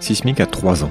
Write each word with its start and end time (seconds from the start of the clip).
Sismic 0.00 0.40
a 0.40 0.46
3 0.46 0.84
ans. 0.84 0.90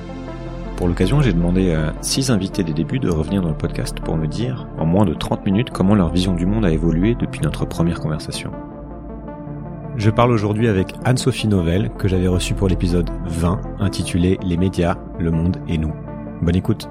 Pour 0.78 0.88
l'occasion, 0.88 1.22
j'ai 1.22 1.34
demandé 1.34 1.74
à 1.74 1.94
6 2.02 2.32
invités 2.32 2.64
des 2.64 2.74
débuts 2.74 3.00
de 3.00 3.10
revenir 3.10 3.42
dans 3.42 3.50
le 3.50 3.58
podcast 3.58 4.00
pour 4.00 4.16
me 4.16 4.26
dire, 4.26 4.68
en 4.78 4.86
moins 4.86 5.06
de 5.06 5.14
30 5.14 5.46
minutes, 5.46 5.70
comment 5.70 5.96
leur 5.96 6.10
vision 6.10 6.34
du 6.34 6.46
monde 6.46 6.66
a 6.66 6.72
évolué 6.72 7.16
depuis 7.16 7.42
notre 7.42 7.66
première 7.66 8.00
conversation. 8.00 8.52
Je 9.98 10.10
parle 10.10 10.32
aujourd'hui 10.32 10.68
avec 10.68 10.94
Anne-Sophie 11.04 11.48
Novelle, 11.48 11.92
que 11.98 12.08
j'avais 12.08 12.28
reçue 12.28 12.54
pour 12.54 12.68
l'épisode 12.68 13.10
20, 13.26 13.62
intitulé 13.80 14.38
Les 14.44 14.58
médias, 14.58 14.98
le 15.20 15.32
monde 15.32 15.58
et 15.68 15.78
nous. 15.78 15.94
Bonne 16.42 16.56
écoute. 16.56 16.90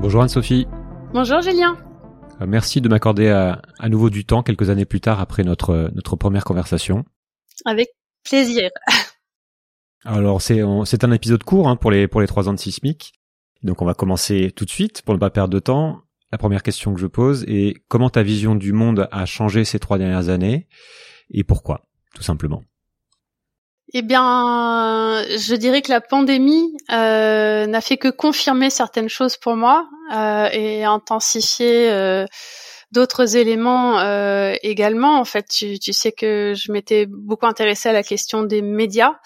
Bonjour 0.00 0.22
Anne-Sophie. 0.22 0.66
Bonjour 1.12 1.40
Julien. 1.40 1.76
Euh, 2.40 2.46
merci 2.48 2.80
de 2.80 2.88
m'accorder 2.88 3.28
à, 3.28 3.62
à, 3.78 3.88
nouveau 3.88 4.10
du 4.10 4.24
temps 4.24 4.42
quelques 4.42 4.70
années 4.70 4.84
plus 4.84 5.00
tard 5.00 5.20
après 5.20 5.44
notre, 5.44 5.90
notre 5.94 6.16
première 6.16 6.44
conversation. 6.44 7.04
Avec 7.64 7.88
plaisir. 8.24 8.70
Alors 10.04 10.42
c'est 10.42 10.60
un 10.62 11.12
épisode 11.12 11.44
court 11.44 11.68
hein, 11.68 11.76
pour 11.76 11.90
les 11.90 12.08
trois 12.26 12.48
ans 12.48 12.52
de 12.52 12.58
Sismic. 12.58 13.14
Donc 13.62 13.80
on 13.80 13.86
va 13.86 13.94
commencer 13.94 14.52
tout 14.54 14.64
de 14.64 14.70
suite 14.70 15.02
pour 15.02 15.14
ne 15.14 15.18
pas 15.18 15.30
perdre 15.30 15.54
de 15.54 15.58
temps. 15.58 16.02
La 16.30 16.38
première 16.38 16.62
question 16.62 16.92
que 16.92 17.00
je 17.00 17.06
pose 17.06 17.44
est 17.48 17.74
comment 17.88 18.10
ta 18.10 18.22
vision 18.22 18.54
du 18.54 18.72
monde 18.72 19.08
a 19.10 19.24
changé 19.24 19.64
ces 19.64 19.78
trois 19.78 19.98
dernières 19.98 20.28
années 20.28 20.68
et 21.30 21.44
pourquoi, 21.44 21.86
tout 22.14 22.22
simplement? 22.22 22.62
Eh 23.92 24.02
bien, 24.02 25.22
je 25.28 25.54
dirais 25.54 25.80
que 25.80 25.90
la 25.90 26.00
pandémie 26.00 26.76
euh, 26.90 27.66
n'a 27.66 27.80
fait 27.80 27.96
que 27.96 28.08
confirmer 28.08 28.68
certaines 28.68 29.08
choses 29.08 29.36
pour 29.36 29.54
moi 29.54 29.88
euh, 30.12 30.48
et 30.52 30.84
intensifier 30.84 31.90
euh, 31.90 32.26
d'autres 32.94 33.36
éléments 33.36 33.98
euh, 33.98 34.54
également. 34.62 35.18
En 35.18 35.24
fait, 35.24 35.46
tu, 35.48 35.78
tu, 35.80 35.92
sais 35.92 36.12
que 36.12 36.54
je 36.56 36.70
m'étais 36.70 37.06
beaucoup 37.06 37.44
intéressée 37.46 37.88
à 37.88 37.92
la 37.92 38.04
question 38.04 38.44
des 38.44 38.62
médias, 38.62 39.16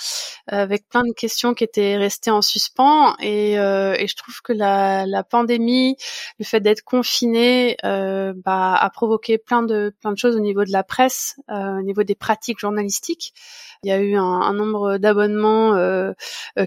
euh, 0.52 0.56
avec 0.56 0.88
plein 0.88 1.04
de 1.04 1.12
questions 1.12 1.52
qui 1.52 1.64
étaient 1.64 1.96
restées 1.96 2.30
en 2.30 2.40
suspens. 2.40 3.14
Et, 3.20 3.58
euh, 3.58 3.94
et 3.98 4.06
je 4.06 4.16
trouve 4.16 4.40
que 4.40 4.54
la, 4.54 5.04
la, 5.06 5.22
pandémie, 5.22 5.96
le 6.38 6.46
fait 6.46 6.60
d'être 6.60 6.82
confiné, 6.82 7.76
euh, 7.84 8.32
bah, 8.34 8.74
a 8.74 8.90
provoqué 8.90 9.36
plein 9.36 9.62
de 9.62 9.94
plein 10.00 10.12
de 10.12 10.18
choses 10.18 10.34
au 10.34 10.40
niveau 10.40 10.64
de 10.64 10.72
la 10.72 10.82
presse, 10.82 11.36
euh, 11.50 11.78
au 11.78 11.82
niveau 11.82 12.02
des 12.04 12.14
pratiques 12.14 12.60
journalistiques. 12.60 13.34
Il 13.82 13.90
y 13.90 13.92
a 13.92 13.98
eu 13.98 14.16
un, 14.16 14.22
un 14.24 14.54
nombre 14.54 14.96
d'abonnements 14.96 15.74
euh, 15.74 16.12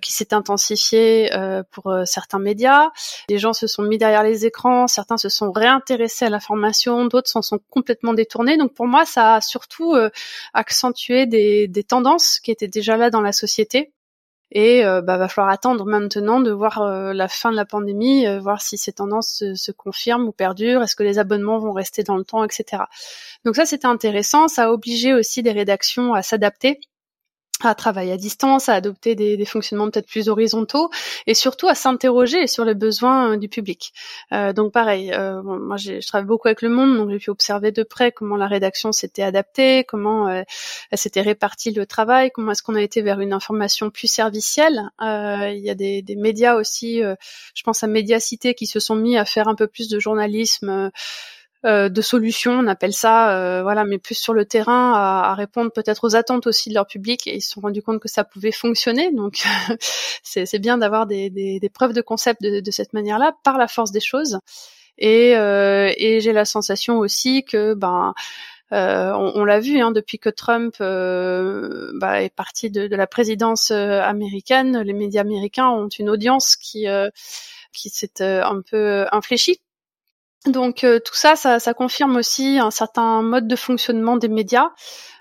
qui 0.01 0.13
s'est 0.13 0.33
intensifié 0.33 1.29
pour 1.71 1.93
certains 2.05 2.39
médias. 2.39 2.89
Les 3.27 3.37
gens 3.37 3.51
se 3.51 3.67
sont 3.67 3.83
mis 3.83 3.97
derrière 3.97 4.23
les 4.23 4.45
écrans, 4.45 4.87
certains 4.87 5.17
se 5.17 5.27
sont 5.27 5.51
réintéressés 5.51 6.25
à 6.25 6.29
d'autres 7.05 7.29
s'en 7.29 7.41
sont 7.41 7.59
complètement 7.69 8.13
détournés. 8.13 8.57
Donc 8.57 8.73
pour 8.73 8.87
moi, 8.87 9.05
ça 9.05 9.35
a 9.35 9.41
surtout 9.41 9.95
accentué 10.53 11.25
des, 11.25 11.85
tendances 11.87 12.39
qui 12.39 12.51
étaient 12.51 12.67
déjà 12.67 12.97
là 12.97 13.09
dans 13.09 13.21
la 13.21 13.31
société. 13.31 13.93
Et 14.53 14.85
euh, 14.85 15.01
bah, 15.01 15.17
va 15.17 15.29
falloir 15.29 15.53
attendre 15.53 15.85
maintenant 15.85 16.41
de 16.41 16.51
voir 16.51 16.83
la 17.13 17.27
fin 17.29 17.51
de 17.51 17.55
la 17.55 17.65
pandémie, 17.65 18.25
voir 18.39 18.61
si 18.61 18.77
ces 18.77 18.91
tendances 18.91 19.43
se, 19.55 19.71
confirment 19.71 20.27
ou 20.27 20.33
perdurent, 20.33 20.83
est-ce 20.83 20.95
que 20.95 21.03
les 21.03 21.19
abonnements 21.19 21.57
vont 21.57 21.71
rester 21.71 22.03
dans 22.03 22.17
le 22.17 22.25
temps, 22.25 22.43
etc. 22.43 22.83
Donc 23.45 23.55
ça, 23.55 23.65
c'était 23.65 23.87
intéressant. 23.87 24.49
Ça 24.49 24.65
a 24.65 24.71
obligé 24.71 25.13
aussi 25.13 25.41
des 25.41 25.53
rédactions 25.53 26.13
à 26.13 26.21
s'adapter 26.21 26.81
à 27.69 27.75
travailler 27.75 28.13
à 28.13 28.17
distance, 28.17 28.69
à 28.69 28.73
adopter 28.73 29.15
des, 29.15 29.37
des 29.37 29.45
fonctionnements 29.45 29.89
peut-être 29.89 30.07
plus 30.07 30.29
horizontaux 30.29 30.89
et 31.27 31.33
surtout 31.33 31.67
à 31.67 31.75
s'interroger 31.75 32.47
sur 32.47 32.65
les 32.65 32.75
besoins 32.75 33.33
euh, 33.33 33.37
du 33.37 33.49
public. 33.49 33.93
Euh, 34.31 34.53
donc 34.53 34.71
pareil, 34.71 35.11
euh, 35.13 35.41
bon, 35.41 35.59
moi 35.59 35.77
je 35.77 36.05
travaille 36.05 36.27
beaucoup 36.27 36.47
avec 36.47 36.61
le 36.61 36.69
monde, 36.69 36.97
donc 36.97 37.09
j'ai 37.09 37.19
pu 37.19 37.29
observer 37.29 37.71
de 37.71 37.83
près 37.83 38.11
comment 38.11 38.37
la 38.37 38.47
rédaction 38.47 38.91
s'était 38.91 39.23
adaptée, 39.23 39.83
comment 39.87 40.27
euh, 40.27 40.43
elle 40.91 40.97
s'était 40.97 41.21
répartie 41.21 41.71
le 41.71 41.85
travail, 41.85 42.31
comment 42.31 42.51
est-ce 42.51 42.63
qu'on 42.63 42.75
a 42.75 42.81
été 42.81 43.01
vers 43.01 43.19
une 43.19 43.33
information 43.33 43.89
plus 43.89 44.07
servicielle. 44.07 44.89
Euh, 45.01 45.49
il 45.49 45.63
y 45.63 45.69
a 45.69 45.75
des, 45.75 46.01
des 46.01 46.15
médias 46.15 46.55
aussi, 46.55 47.01
je 47.01 47.63
pense 47.63 47.83
à 47.83 47.87
Médiacité, 47.87 48.53
qui 48.53 48.65
se 48.65 48.79
sont 48.79 48.95
mis 48.95 49.17
à 49.17 49.25
faire 49.25 49.47
un 49.47 49.55
peu 49.55 49.67
plus 49.67 49.89
de 49.89 49.99
journalisme 49.99 50.91
euh, 51.63 51.89
de 51.89 52.01
solutions, 52.01 52.53
on 52.53 52.67
appelle 52.67 52.93
ça, 52.93 53.37
euh, 53.37 53.61
voilà, 53.61 53.85
mais 53.85 53.99
plus 53.99 54.15
sur 54.15 54.33
le 54.33 54.45
terrain, 54.45 54.93
à, 54.93 55.35
répondre 55.35 55.71
peut-être 55.71 56.03
aux 56.05 56.15
attentes 56.15 56.47
aussi 56.47 56.69
de 56.69 56.73
leur 56.73 56.87
public, 56.87 57.27
et 57.27 57.35
ils 57.35 57.41
se 57.41 57.51
sont 57.51 57.61
rendus 57.61 57.83
compte 57.83 57.99
que 57.99 58.07
ça 58.07 58.23
pouvait 58.23 58.51
fonctionner. 58.51 59.11
Donc, 59.11 59.43
c'est 60.23 60.59
bien 60.59 60.79
d'avoir 60.79 61.05
des, 61.05 61.61
preuves 61.73 61.93
de 61.93 62.01
concept 62.01 62.41
de, 62.41 62.71
cette 62.71 62.93
manière-là, 62.93 63.33
par 63.43 63.57
la 63.57 63.67
force 63.67 63.91
des 63.91 63.99
choses. 63.99 64.39
Et, 64.97 65.35
euh, 65.35 65.91
j'ai 65.97 66.33
la 66.33 66.45
sensation 66.45 66.97
aussi 66.97 67.43
que, 67.43 67.75
ben, 67.75 68.13
on, 68.71 69.43
l'a 69.43 69.59
vu 69.59 69.79
hein, 69.81 69.91
depuis 69.91 70.17
que 70.17 70.29
Trump 70.29 70.75
euh, 70.81 71.91
bah, 71.95 72.23
est 72.23 72.33
parti 72.33 72.71
de, 72.71 72.87
de 72.87 72.95
la 72.95 73.05
présidence 73.05 73.69
américaine, 73.69 74.79
les 74.81 74.93
médias 74.93 75.21
américains 75.21 75.69
ont 75.69 75.89
une 75.89 76.09
audience 76.09 76.55
qui 76.55 76.87
qui 77.73 77.89
s'est 77.89 78.21
un 78.21 78.61
peu 78.61 79.05
infléchie 79.11 79.59
donc 80.47 80.83
euh, 80.83 80.99
tout 80.99 81.13
ça, 81.15 81.35
ça, 81.35 81.59
ça, 81.59 81.73
confirme 81.73 82.15
aussi 82.15 82.57
un 82.57 82.71
certain 82.71 83.21
mode 83.21 83.47
de 83.47 83.55
fonctionnement 83.55 84.17
des 84.17 84.27
médias, 84.27 84.69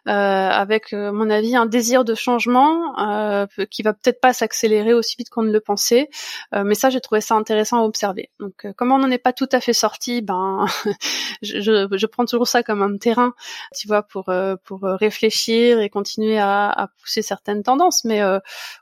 euh, 0.08 0.12
avec, 0.12 0.94
euh, 0.94 1.10
à 1.10 1.12
mon 1.12 1.28
avis, 1.28 1.54
un 1.56 1.66
désir 1.66 2.04
de 2.04 2.14
changement 2.14 2.98
euh, 2.98 3.46
qui 3.70 3.82
va 3.82 3.92
peut-être 3.92 4.20
pas 4.20 4.32
s'accélérer 4.32 4.94
aussi 4.94 5.16
vite 5.18 5.28
qu'on 5.28 5.42
ne 5.42 5.52
le 5.52 5.60
pensait. 5.60 6.08
mais 6.52 6.74
ça, 6.74 6.88
j'ai 6.88 7.00
trouvé 7.00 7.20
ça 7.20 7.34
intéressant 7.34 7.82
à 7.82 7.84
observer. 7.84 8.30
Donc, 8.40 8.66
comme 8.76 8.92
on 8.92 8.98
n'en 8.98 9.10
est 9.10 9.18
pas 9.18 9.32
tout 9.34 9.48
à 9.52 9.60
fait 9.60 9.74
sorti, 9.74 10.22
ben, 10.22 10.64
je, 11.42 11.60
je, 11.60 11.96
je, 11.96 12.06
prends 12.06 12.24
toujours 12.24 12.48
ça 12.48 12.62
comme 12.62 12.82
un 12.82 12.96
terrain, 12.96 13.34
tu 13.76 13.86
vois, 13.88 14.02
pour 14.02 14.32
pour 14.64 14.80
réfléchir 14.82 15.80
et 15.80 15.90
continuer 15.90 16.38
à, 16.38 16.70
à 16.70 16.88
pousser 16.88 17.22
certaines 17.22 17.62
tendances. 17.62 18.04
Mais 18.04 18.22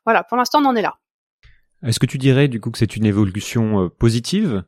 voilà, 0.04 0.22
pour 0.22 0.36
l'instant, 0.36 0.60
on 0.62 0.66
en 0.66 0.76
est 0.76 0.82
là. 0.82 0.98
Est-ce 1.84 1.98
que 2.00 2.06
tu 2.06 2.18
dirais 2.18 2.48
du 2.48 2.60
coup 2.60 2.70
que 2.70 2.78
c'est 2.78 2.96
une 2.96 3.06
évolution 3.06 3.90
positive? 3.98 4.64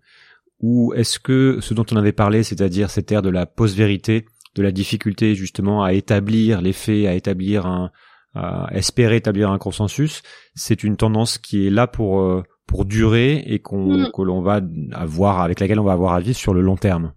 Ou 0.61 0.93
est-ce 0.95 1.19
que 1.19 1.59
ce 1.61 1.75
dont 1.75 1.87
on 1.91 1.97
avait 1.97 2.13
parlé, 2.13 2.43
c'est-à-dire 2.43 2.91
cette 2.91 3.11
ère 3.11 3.23
de 3.23 3.31
la 3.31 3.47
post-vérité, 3.47 4.27
de 4.55 4.63
la 4.63 4.73
difficulté 4.73 5.35
justement 5.35 5.83
à 5.83 5.93
établir 5.93 6.61
les 6.61 6.73
faits, 6.73 7.07
à 7.07 7.15
établir 7.15 7.67
un, 7.67 7.91
à 8.35 8.69
espérer 8.73 9.17
établir 9.17 9.51
un 9.51 9.59
consensus, 9.59 10.23
c'est 10.55 10.85
une 10.85 10.97
tendance 10.97 11.39
qui 11.39 11.67
est 11.67 11.71
là 11.71 11.87
pour 11.87 12.21
euh, 12.21 12.43
pour 12.67 12.85
durer 12.85 13.43
et 13.47 13.59
qu'on 13.61 13.99
mm. 13.99 14.13
que 14.13 14.23
l'on 14.23 14.43
va 14.43 14.61
avoir 14.93 15.41
avec 15.41 15.61
laquelle 15.61 15.81
on 15.81 15.85
va 15.85 15.93
avoir 15.93 16.15
à 16.15 16.21
vivre 16.21 16.39
sur 16.39 16.55
le 16.55 16.61
long 16.61 16.77
terme? 16.77 17.13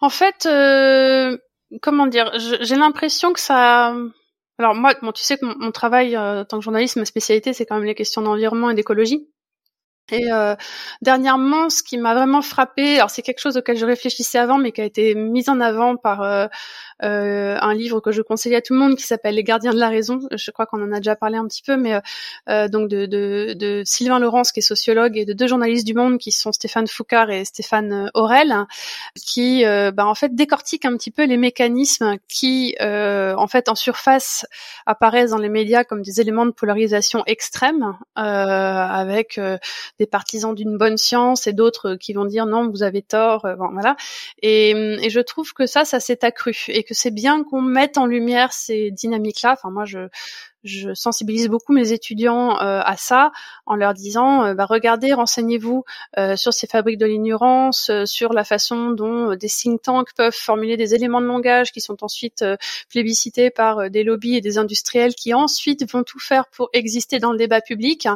En 0.00 0.08
fait, 0.08 0.46
euh, 0.46 1.36
comment 1.82 2.06
dire, 2.06 2.30
j'ai 2.36 2.76
l'impression 2.76 3.32
que 3.32 3.40
ça. 3.40 3.94
Alors 4.58 4.74
moi, 4.74 4.94
bon, 5.02 5.12
tu 5.12 5.22
sais 5.22 5.36
que 5.36 5.44
mon, 5.44 5.70
travail 5.70 6.16
euh, 6.16 6.42
en 6.42 6.44
tant 6.44 6.58
que 6.58 6.64
journaliste, 6.64 6.96
ma 6.96 7.04
spécialité, 7.04 7.52
c'est 7.52 7.66
quand 7.66 7.76
même 7.76 7.84
les 7.84 7.94
questions 7.94 8.22
d'environnement 8.22 8.70
et 8.70 8.74
d'écologie. 8.74 9.28
Et 10.10 10.32
euh, 10.32 10.54
dernièrement, 11.02 11.70
ce 11.70 11.82
qui 11.82 11.98
m'a 11.98 12.14
vraiment 12.14 12.42
frappé, 12.42 12.96
alors 12.96 13.10
c'est 13.10 13.22
quelque 13.22 13.40
chose 13.40 13.56
auquel 13.56 13.76
je 13.76 13.86
réfléchissais 13.86 14.38
avant, 14.38 14.58
mais 14.58 14.72
qui 14.72 14.80
a 14.80 14.84
été 14.84 15.14
mis 15.14 15.48
en 15.50 15.60
avant 15.60 15.96
par 15.96 16.22
euh, 16.22 16.46
un 17.00 17.74
livre 17.74 18.00
que 18.00 18.12
je 18.12 18.22
conseille 18.22 18.54
à 18.54 18.62
tout 18.62 18.74
le 18.74 18.80
monde 18.80 18.96
qui 18.96 19.04
s'appelle 19.04 19.34
Les 19.34 19.44
Gardiens 19.44 19.72
de 19.72 19.78
la 19.78 19.88
raison. 19.88 20.20
Je 20.32 20.50
crois 20.50 20.66
qu'on 20.66 20.82
en 20.82 20.92
a 20.92 20.96
déjà 20.96 21.16
parlé 21.16 21.36
un 21.36 21.46
petit 21.46 21.62
peu, 21.62 21.76
mais 21.76 21.94
euh, 21.94 22.00
euh, 22.48 22.68
donc 22.68 22.88
de, 22.88 23.06
de, 23.06 23.54
de, 23.54 23.82
Sylvain 23.84 24.18
Laurence 24.18 24.52
qui 24.52 24.60
est 24.60 24.62
sociologue 24.62 25.16
et 25.16 25.24
de 25.24 25.32
deux 25.32 25.46
journalistes 25.46 25.86
du 25.86 25.94
Monde 25.94 26.18
qui 26.18 26.32
sont 26.32 26.52
Stéphane 26.52 26.86
Foucard 26.86 27.30
et 27.30 27.44
Stéphane 27.44 28.10
Aurel, 28.14 28.66
qui 29.14 29.64
bah, 29.64 30.06
en 30.06 30.14
fait 30.14 30.34
décortiquent 30.34 30.84
un 30.84 30.96
petit 30.96 31.10
peu 31.10 31.24
les 31.24 31.36
mécanismes 31.36 32.16
qui 32.28 32.76
en 32.80 33.46
fait 33.46 33.68
en 33.68 33.74
surface 33.74 34.46
apparaissent 34.86 35.30
dans 35.30 35.38
les 35.38 35.48
médias 35.48 35.84
comme 35.84 36.02
des 36.02 36.20
éléments 36.20 36.46
de 36.46 36.50
polarisation 36.50 37.22
extrême, 37.26 37.96
avec 38.14 39.40
des 39.98 40.06
partisans 40.06 40.54
d'une 40.54 40.76
bonne 40.76 40.96
science 40.96 41.46
et 41.46 41.52
d'autres 41.52 41.94
qui 41.94 42.12
vont 42.12 42.24
dire 42.24 42.46
non 42.46 42.68
vous 42.68 42.82
avez 42.82 43.02
tort, 43.02 43.46
bon, 43.58 43.70
voilà. 43.72 43.96
Et, 44.42 44.70
et 44.70 45.10
je 45.10 45.20
trouve 45.20 45.52
que 45.52 45.66
ça, 45.66 45.84
ça 45.84 46.00
s'est 46.00 46.24
accru 46.24 46.54
que 46.88 46.94
c'est 46.94 47.10
bien 47.10 47.44
qu'on 47.44 47.60
mette 47.60 47.98
en 47.98 48.06
lumière 48.06 48.52
ces 48.52 48.90
dynamiques-là. 48.90 49.52
Enfin, 49.52 49.70
moi, 49.70 49.84
je, 49.84 50.08
je 50.64 50.92
sensibilise 50.92 51.48
beaucoup 51.48 51.72
mes 51.72 51.92
étudiants 51.92 52.60
euh, 52.60 52.80
à 52.84 52.96
ça 52.96 53.30
en 53.66 53.76
leur 53.76 53.94
disant 53.94 54.44
euh, 54.44 54.54
bah, 54.54 54.66
regardez, 54.66 55.12
renseignez-vous 55.12 55.84
euh, 56.18 56.36
sur 56.36 56.52
ces 56.52 56.66
fabriques 56.66 56.98
de 56.98 57.06
l'ignorance, 57.06 57.90
sur 58.04 58.32
la 58.32 58.44
façon 58.44 58.90
dont 58.90 59.34
des 59.34 59.48
think 59.48 59.82
tanks 59.82 60.12
peuvent 60.16 60.34
formuler 60.34 60.76
des 60.76 60.94
éléments 60.94 61.20
de 61.20 61.26
langage 61.26 61.72
qui 61.72 61.80
sont 61.80 62.02
ensuite 62.02 62.44
plébiscités 62.88 63.50
par 63.50 63.90
des 63.90 64.02
lobbies 64.02 64.36
et 64.36 64.40
des 64.40 64.58
industriels 64.58 65.14
qui 65.14 65.34
ensuite 65.34 65.90
vont 65.90 66.02
tout 66.02 66.18
faire 66.18 66.46
pour 66.48 66.70
exister 66.72 67.18
dans 67.18 67.32
le 67.32 67.38
débat 67.38 67.60
public 67.60 68.08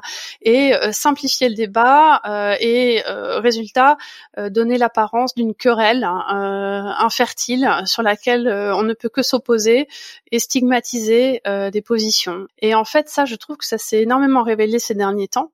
et 0.43 0.73
simplifier 0.93 1.49
le 1.49 1.55
débat 1.55 2.21
et 2.61 3.03
résultat 3.07 3.97
donner 4.37 4.79
l'apparence 4.79 5.35
d'une 5.35 5.55
querelle 5.55 6.05
infertile 6.05 7.69
sur 7.85 8.03
laquelle 8.03 8.49
on 8.49 8.83
ne 8.83 8.95
peut 8.95 9.09
que 9.09 9.23
s'opposer 9.23 9.89
et 10.31 10.39
stigmatiser 10.39 11.41
des 11.45 11.83
positions. 11.83 12.32
Et 12.59 12.75
en 12.75 12.85
fait, 12.85 13.09
ça, 13.09 13.25
je 13.25 13.37
trouve 13.37 13.57
que 13.57 13.67
ça 13.67 13.79
s'est 13.79 14.03
énormément 14.03 14.43
révélé 14.43 14.79
ces 14.79 14.95
derniers 14.95 15.29
temps. 15.29 15.53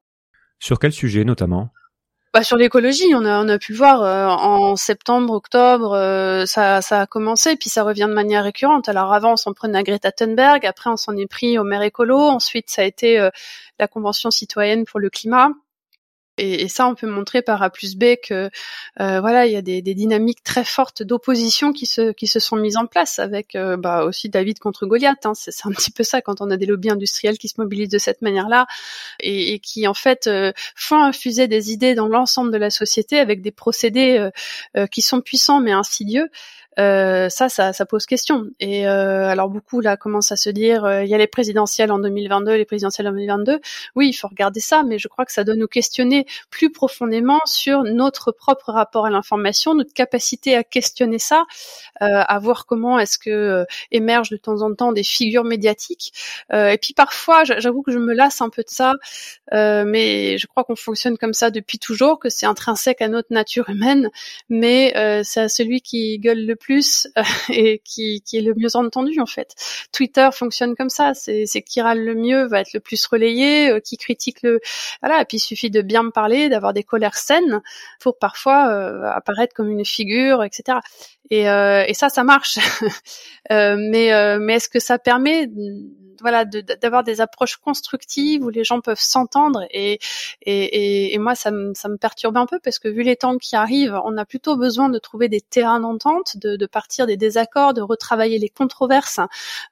Sur 0.58 0.78
quel 0.78 0.92
sujet 0.92 1.24
notamment? 1.24 1.70
Bah, 2.34 2.42
sur 2.42 2.58
l'écologie, 2.58 3.14
on 3.14 3.24
a, 3.24 3.42
on 3.42 3.48
a 3.48 3.58
pu 3.58 3.72
voir 3.72 4.02
euh, 4.02 4.26
en 4.26 4.76
septembre, 4.76 5.32
octobre, 5.32 5.94
euh, 5.94 6.44
ça, 6.44 6.82
ça 6.82 7.00
a 7.00 7.06
commencé, 7.06 7.56
puis 7.56 7.70
ça 7.70 7.82
revient 7.84 8.06
de 8.08 8.12
manière 8.12 8.44
récurrente. 8.44 8.88
Alors 8.88 9.14
avant, 9.14 9.32
on 9.32 9.36
s'en 9.36 9.54
prenait 9.54 9.78
à 9.78 9.82
Greta 9.82 10.12
Thunberg, 10.12 10.66
après 10.66 10.90
on 10.90 10.98
s'en 10.98 11.16
est 11.16 11.26
pris 11.26 11.58
au 11.58 11.64
maire 11.64 11.80
écolo, 11.80 12.18
ensuite 12.18 12.68
ça 12.68 12.82
a 12.82 12.84
été 12.84 13.18
euh, 13.18 13.30
la 13.78 13.88
Convention 13.88 14.30
citoyenne 14.30 14.84
pour 14.84 15.00
le 15.00 15.08
climat. 15.08 15.52
Et, 16.38 16.62
et, 16.62 16.68
ça, 16.68 16.86
on 16.86 16.94
peut 16.94 17.06
montrer 17.06 17.42
par 17.42 17.62
A 17.62 17.70
plus 17.70 17.96
B 17.96 18.16
que 18.22 18.50
euh, 19.00 19.20
voilà, 19.20 19.46
il 19.46 19.52
y 19.52 19.56
a 19.56 19.62
des, 19.62 19.82
dynamiques 19.82 20.42
très 20.42 20.64
fortes 20.64 21.02
d'opposition 21.02 21.72
qui 21.72 21.86
se 21.86 22.12
qui 22.12 22.26
se 22.26 22.40
sont 22.40 22.56
mises 22.56 22.76
en 22.76 22.86
place 22.86 23.18
avec 23.18 23.54
euh, 23.54 23.76
bah, 23.76 24.04
aussi 24.04 24.28
David 24.28 24.58
contre 24.58 24.86
Goliath. 24.86 25.26
Hein. 25.26 25.32
C'est 25.34 25.52
un 25.64 25.70
petit 25.72 25.90
peu 25.90 26.02
ça 26.02 26.22
quand 26.22 26.40
on 26.40 26.50
a 26.50 26.56
des 26.56 26.66
lobbies 26.66 26.90
industriels 26.90 27.38
qui 27.38 27.48
se 27.48 27.54
mobilisent 27.58 27.88
de 27.88 27.98
cette 27.98 28.22
manière-là 28.22 28.66
et, 29.20 29.54
et, 29.54 29.58
qui 29.58 29.86
en 29.86 29.94
fait 29.94 30.26
euh, 30.26 30.52
font 30.74 31.02
infuser 31.02 31.48
des 31.48 31.72
idées 31.72 31.94
dans 31.94 32.08
l'ensemble 32.08 32.52
de 32.52 32.58
la 32.58 32.70
société 32.70 33.18
avec 33.18 33.42
des 33.42 33.50
procédés 33.50 34.28
qui 34.90 35.02
sont 35.02 35.20
puissants 35.20 35.60
mais 35.60 35.72
insidieux. 35.72 36.28
Euh, 36.78 37.28
ça, 37.28 37.48
ça, 37.48 37.72
ça, 37.72 37.86
pose 37.86 38.06
question. 38.06 38.46
Et 38.60 38.86
euh, 38.86 39.26
alors 39.26 39.48
beaucoup 39.48 39.80
là 39.80 39.96
commencent 39.96 40.30
à 40.30 40.36
se 40.36 40.48
dire, 40.50 40.84
euh, 40.84 41.02
il 41.02 41.10
y 41.10 41.14
a 41.14 41.18
les 41.18 41.26
présidentielles 41.26 41.90
en 41.90 41.98
2022, 41.98 42.54
les 42.54 42.64
présidentielles 42.64 43.08
en 43.08 43.12
2022. 43.12 43.60
Oui, 43.96 44.08
il 44.08 44.12
faut 44.12 44.28
regarder 44.28 44.60
ça, 44.60 44.84
mais 44.84 44.98
je 44.98 45.08
crois 45.08 45.24
que 45.24 45.32
ça 45.32 45.42
doit 45.42 45.56
nous 45.56 45.66
questionner 45.66 46.26
plus 46.50 46.70
profondément 46.70 47.40
sur 47.46 47.82
notre 47.82 48.30
propre 48.30 48.70
rapport 48.72 49.06
à 49.06 49.10
l'information, 49.10 49.74
notre 49.74 49.92
capacité 49.92 50.54
à 50.54 50.62
questionner 50.62 51.18
ça, 51.18 51.44
à 52.00 52.38
voir 52.38 52.66
comment 52.66 52.98
est-ce 52.98 53.18
que 53.18 53.66
émergent 53.90 54.30
de 54.30 54.36
temps 54.36 54.62
en 54.62 54.72
temps 54.74 54.92
des 54.92 55.02
figures 55.02 55.44
médiatiques. 55.44 56.12
et 56.52 56.78
puis 56.80 56.94
parfois, 56.94 57.44
j'avoue 57.44 57.82
que 57.82 57.92
je 57.92 57.98
me 57.98 58.14
lasse 58.14 58.40
un 58.40 58.50
peu 58.50 58.62
de 58.62 58.70
ça, 58.70 58.94
mais 59.52 60.38
je 60.38 60.46
crois 60.46 60.64
qu'on 60.64 60.76
fonctionne 60.76 61.18
comme 61.18 61.34
ça 61.34 61.50
depuis 61.50 61.78
toujours, 61.78 62.18
que 62.18 62.28
c'est 62.28 62.46
intrinsèque 62.46 63.00
à 63.02 63.08
notre 63.08 63.32
nature 63.32 63.68
humaine, 63.68 64.10
mais 64.48 64.92
c'est 65.24 65.40
à 65.40 65.48
celui 65.48 65.80
qui 65.80 66.18
gueule 66.18 66.44
le 66.44 66.56
plus 66.56 66.67
euh, 66.70 67.22
et 67.50 67.80
qui, 67.84 68.22
qui, 68.22 68.38
est 68.38 68.42
le 68.42 68.54
mieux 68.54 68.76
entendu 68.76 69.20
en 69.20 69.26
fait. 69.26 69.54
Twitter 69.92 70.28
fonctionne 70.32 70.74
comme 70.76 70.90
ça, 70.90 71.12
c'est 71.14 71.62
qui 71.62 71.80
râle 71.80 72.04
le 72.04 72.14
mieux 72.14 72.46
va 72.46 72.60
être 72.60 72.72
le 72.72 72.80
plus 72.80 73.04
relayé, 73.06 73.70
euh, 73.70 73.80
qui 73.80 73.96
critique 73.96 74.42
le 74.42 74.60
voilà. 75.02 75.22
Et 75.22 75.24
puis 75.24 75.38
il 75.38 75.40
suffit 75.40 75.70
de 75.70 75.82
bien 75.82 76.02
me 76.02 76.10
parler, 76.10 76.48
d'avoir 76.48 76.72
des 76.72 76.84
colères 76.84 77.16
saines 77.16 77.60
pour 78.00 78.18
parfois 78.18 78.68
euh, 78.68 79.02
apparaître 79.04 79.54
comme 79.54 79.70
une 79.70 79.84
figure, 79.84 80.42
etc. 80.42 80.78
Et, 81.30 81.42
et 81.42 81.94
ça, 81.94 82.08
ça 82.08 82.24
marche. 82.24 82.58
mais 83.50 84.38
mais 84.38 84.54
est-ce 84.54 84.68
que 84.68 84.80
ça 84.80 84.98
permet 84.98 85.46
voilà 86.20 86.44
d'avoir 86.44 87.04
des 87.04 87.20
approches 87.20 87.56
constructives 87.56 88.44
où 88.44 88.48
les 88.48 88.64
gens 88.64 88.80
peuvent 88.80 89.00
s'entendre 89.00 89.64
et, 89.70 89.98
et, 90.42 91.14
et, 91.14 91.18
moi 91.18 91.34
ça 91.34 91.50
me, 91.50 91.72
ça 91.74 91.88
me 91.88 91.96
perturbe 91.96 92.36
un 92.36 92.46
peu 92.46 92.58
parce 92.58 92.78
que 92.78 92.88
vu 92.88 93.02
les 93.02 93.16
temps 93.16 93.38
qui 93.38 93.56
arrivent 93.56 93.98
on 94.04 94.16
a 94.16 94.24
plutôt 94.24 94.56
besoin 94.56 94.88
de 94.88 94.98
trouver 94.98 95.28
des 95.28 95.40
terrains 95.40 95.80
d'entente 95.80 96.36
de, 96.36 96.56
de 96.56 96.66
partir 96.66 97.06
des 97.06 97.16
désaccords 97.16 97.74
de 97.74 97.82
retravailler 97.82 98.38
les 98.38 98.48
controverses 98.48 99.20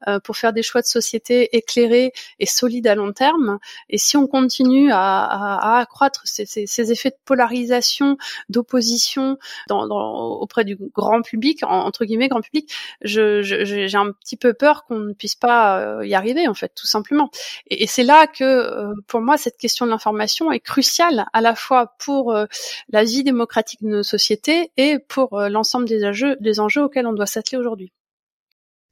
euh, 0.08 0.20
pour 0.20 0.36
faire 0.36 0.52
des 0.52 0.62
choix 0.62 0.80
de 0.80 0.86
société 0.86 1.56
éclairés 1.56 2.12
et 2.38 2.46
solides 2.46 2.86
à 2.86 2.94
long 2.94 3.12
terme. 3.12 3.58
Et 3.88 3.98
si 3.98 4.16
on 4.16 4.26
continue 4.26 4.90
à, 4.92 5.24
à, 5.24 5.76
à 5.76 5.80
accroître 5.80 6.22
ces, 6.24 6.46
ces, 6.46 6.66
ces, 6.66 6.92
effets 6.92 7.10
de 7.10 7.18
polarisation 7.24 8.16
d'opposition 8.48 9.38
dans, 9.68 9.86
dans, 9.86 10.14
auprès 10.40 10.64
du 10.64 10.76
grand 10.76 11.22
public 11.22 11.60
entre 11.62 12.04
guillemets 12.04 12.28
grand 12.28 12.40
public 12.40 12.72
je, 13.02 13.42
j'ai 13.42 13.96
un 13.96 14.12
petit 14.12 14.36
peu 14.36 14.54
peur 14.54 14.84
qu'on 14.84 14.98
ne 14.98 15.12
puisse 15.12 15.34
pas 15.34 15.80
euh, 15.80 16.06
y 16.06 16.14
arriver 16.14 16.35
en 16.48 16.54
fait, 16.54 16.72
tout 16.74 16.86
simplement. 16.86 17.30
Et, 17.68 17.86
c'est 17.86 18.02
là 18.02 18.26
que, 18.26 18.44
euh, 18.44 18.92
pour 19.06 19.20
moi, 19.20 19.36
cette 19.36 19.56
question 19.56 19.86
de 19.86 19.90
l'information 19.90 20.52
est 20.52 20.60
cruciale 20.60 21.26
à 21.32 21.40
la 21.40 21.54
fois 21.54 21.94
pour 21.98 22.32
euh, 22.32 22.46
la 22.88 23.04
vie 23.04 23.24
démocratique 23.24 23.82
de 23.82 23.88
nos 23.88 24.02
sociétés 24.02 24.70
et 24.76 24.98
pour 24.98 25.38
euh, 25.38 25.48
l'ensemble 25.48 25.86
des 25.86 26.04
enjeux, 26.04 26.82
auxquels 26.82 27.06
on 27.06 27.12
doit 27.12 27.26
s'atteler 27.26 27.58
aujourd'hui. 27.58 27.92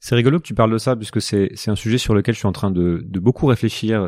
C'est 0.00 0.14
rigolo 0.14 0.38
que 0.38 0.46
tu 0.46 0.54
parles 0.54 0.72
de 0.72 0.78
ça 0.78 0.96
puisque 0.96 1.20
c'est 1.22 1.68
un 1.68 1.76
sujet 1.76 1.98
sur 1.98 2.14
lequel 2.14 2.34
je 2.34 2.40
suis 2.40 2.48
en 2.48 2.52
train 2.52 2.70
de, 2.70 3.02
beaucoup 3.04 3.46
réfléchir 3.46 4.06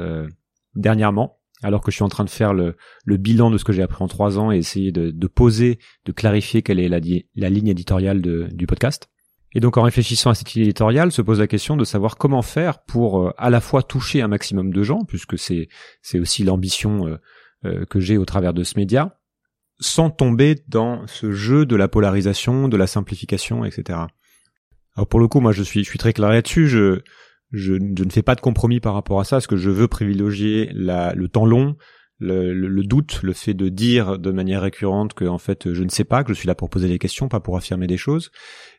dernièrement 0.75 1.41
alors 1.63 1.81
que 1.81 1.91
je 1.91 1.97
suis 1.97 2.05
en 2.05 2.11
train 2.11 2.25
de 2.25 2.31
faire 2.31 2.53
le, 2.53 2.77
bilan 3.07 3.51
de 3.51 3.57
ce 3.57 3.65
que 3.65 3.73
j'ai 3.73 3.83
appris 3.83 4.05
en 4.05 4.09
trois 4.09 4.39
ans 4.39 4.53
et 4.53 4.59
essayer 4.59 4.93
de, 4.93 5.27
poser, 5.27 5.79
de 6.05 6.13
clarifier 6.13 6.61
quelle 6.61 6.79
est 6.81 6.89
la, 6.89 7.49
ligne 7.49 7.69
éditoriale 7.69 8.21
du 8.21 8.67
podcast. 8.67 9.09
Et 9.53 9.61
donc 9.61 9.77
en 9.77 9.83
réfléchissant 9.83 10.31
à 10.31 10.35
cette 10.35 10.53
ligne 10.53 10.65
éditoriale, 10.65 11.13
se 11.13 11.23
pose 11.23 11.41
la 11.41 11.47
question 11.47 11.77
de 11.77 11.85
savoir 11.85 12.17
comment 12.17 12.43
faire 12.43 12.83
pour 12.83 13.21
euh, 13.21 13.33
à 13.39 13.51
la 13.51 13.61
fois 13.61 13.83
toucher 13.83 14.21
un 14.21 14.29
maximum 14.29 14.73
de 14.73 14.83
gens, 14.83 15.05
puisque 15.05 15.39
c'est 15.39 15.69
c'est 16.03 16.19
aussi 16.19 16.45
l'ambition 16.45 17.07
euh, 17.07 17.17
euh, 17.65 17.85
que 17.87 18.01
j'ai 18.01 18.19
au 18.19 18.25
travers 18.25 18.53
de 18.53 18.65
ce 18.65 18.79
média, 18.79 19.19
sans 19.81 20.11
tomber 20.11 20.57
dans 20.69 21.07
ce 21.07 21.33
jeu 21.33 21.65
de 21.65 21.77
la 21.77 21.89
polarisation, 21.89 22.69
de 22.69 22.77
la 22.77 22.87
simplification, 22.87 23.65
etc. 23.65 24.01
Alors 24.95 25.07
pour 25.09 25.21
le 25.21 25.29
coup, 25.29 25.41
moi 25.41 25.53
je 25.53 25.63
suis 25.63 25.85
je 25.85 25.89
suis 25.89 25.99
très 25.99 26.13
clair 26.13 26.29
là-dessus. 26.29 26.69
Je, 26.69 27.01
je 27.53 27.75
ne 27.75 28.11
fais 28.11 28.23
pas 28.23 28.35
de 28.35 28.41
compromis 28.41 28.81
par 28.81 28.95
rapport 28.95 29.21
à 29.21 29.25
ça, 29.25 29.37
parce 29.37 29.47
que 29.47 29.57
je 29.57 29.71
veux 29.71 29.89
privilégier 29.89 30.71
la, 30.75 31.15
le 31.15 31.29
temps 31.29 31.47
long, 31.47 31.77
le, 32.19 32.53
le, 32.53 32.83
doute, 32.83 33.21
le 33.23 33.33
fait 33.33 33.55
de 33.55 33.69
dire 33.69 34.19
de 34.19 34.31
manière 34.33 34.63
récurrente 34.63 35.15
que 35.15 35.25
en 35.25 35.39
fait 35.39 35.73
je 35.73 35.83
ne 35.83 35.89
sais 35.89 36.05
pas, 36.05 36.25
que 36.25 36.33
je 36.33 36.39
suis 36.39 36.49
là 36.49 36.55
pour 36.55 36.71
poser 36.71 36.89
des 36.89 36.99
questions, 36.99 37.29
pas 37.29 37.41
pour 37.41 37.57
affirmer 37.57 37.87
des 37.87 37.97
choses. 37.97 38.31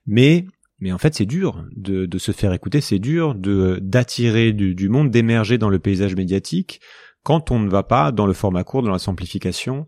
Mais 0.06 0.46
mais 0.80 0.92
en 0.92 0.98
fait, 0.98 1.16
c'est 1.16 1.26
dur 1.26 1.66
de, 1.76 2.18
se 2.18 2.32
faire 2.32 2.54
écouter, 2.54 2.82
c'est 2.82 3.00
dur 3.00 3.36
de 3.36 3.80
d'attirer 3.82 4.54
du, 4.54 4.76
du, 4.76 4.90
monde, 4.90 5.10
d'émerger 5.10 5.58
dans 5.58 5.70
le 5.70 5.80
paysage 5.80 6.16
médiatique 6.16 6.82
quand 7.24 7.52
on 7.52 7.60
ne 7.60 7.70
va 7.70 7.84
pas 7.84 8.12
dans 8.12 8.26
le 8.26 8.34
format 8.34 8.64
court, 8.64 8.84
dans 8.84 8.92
la 8.92 9.00
simplification, 9.00 9.86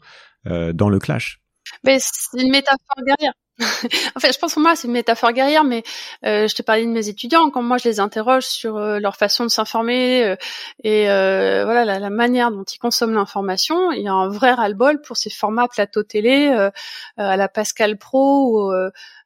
euh, 0.47 0.73
dans 0.73 0.89
le 0.89 0.99
clash. 0.99 1.41
Mais 1.83 1.97
c'est 1.99 2.41
une 2.41 2.51
métaphore 2.51 3.03
derrière. 3.05 3.33
en 4.15 4.19
fait, 4.19 4.31
je 4.33 4.39
pense 4.39 4.53
pour 4.53 4.61
moi 4.61 4.75
c'est 4.75 4.87
une 4.87 4.93
métaphore 4.93 5.33
guerrière, 5.33 5.63
mais 5.63 5.83
euh, 6.25 6.47
je 6.47 6.55
te 6.55 6.61
parlais 6.61 6.85
de 6.85 6.91
mes 6.91 7.09
étudiants 7.09 7.49
quand 7.49 7.61
moi 7.61 7.77
je 7.77 7.89
les 7.89 7.99
interroge 7.99 8.45
sur 8.45 8.77
euh, 8.77 8.99
leur 8.99 9.17
façon 9.17 9.43
de 9.43 9.49
s'informer 9.49 10.23
euh, 10.23 10.35
et 10.83 11.09
euh, 11.09 11.65
voilà 11.65 11.83
la, 11.83 11.99
la, 11.99 12.09
manière 12.09 12.51
dont 12.51 12.63
ils 12.63 12.77
consomment 12.77 13.15
l'information. 13.15 13.91
Il 13.91 14.01
y 14.01 14.07
a 14.07 14.13
un 14.13 14.29
vrai 14.29 14.53
ras-le-bol 14.53 15.01
pour 15.01 15.17
ces 15.17 15.29
formats 15.29 15.67
plateau 15.67 16.03
télé 16.03 16.47
à 17.17 17.37
la 17.37 17.47
Pascal 17.49 17.97
Pro 17.97 18.69
ou, 18.69 18.73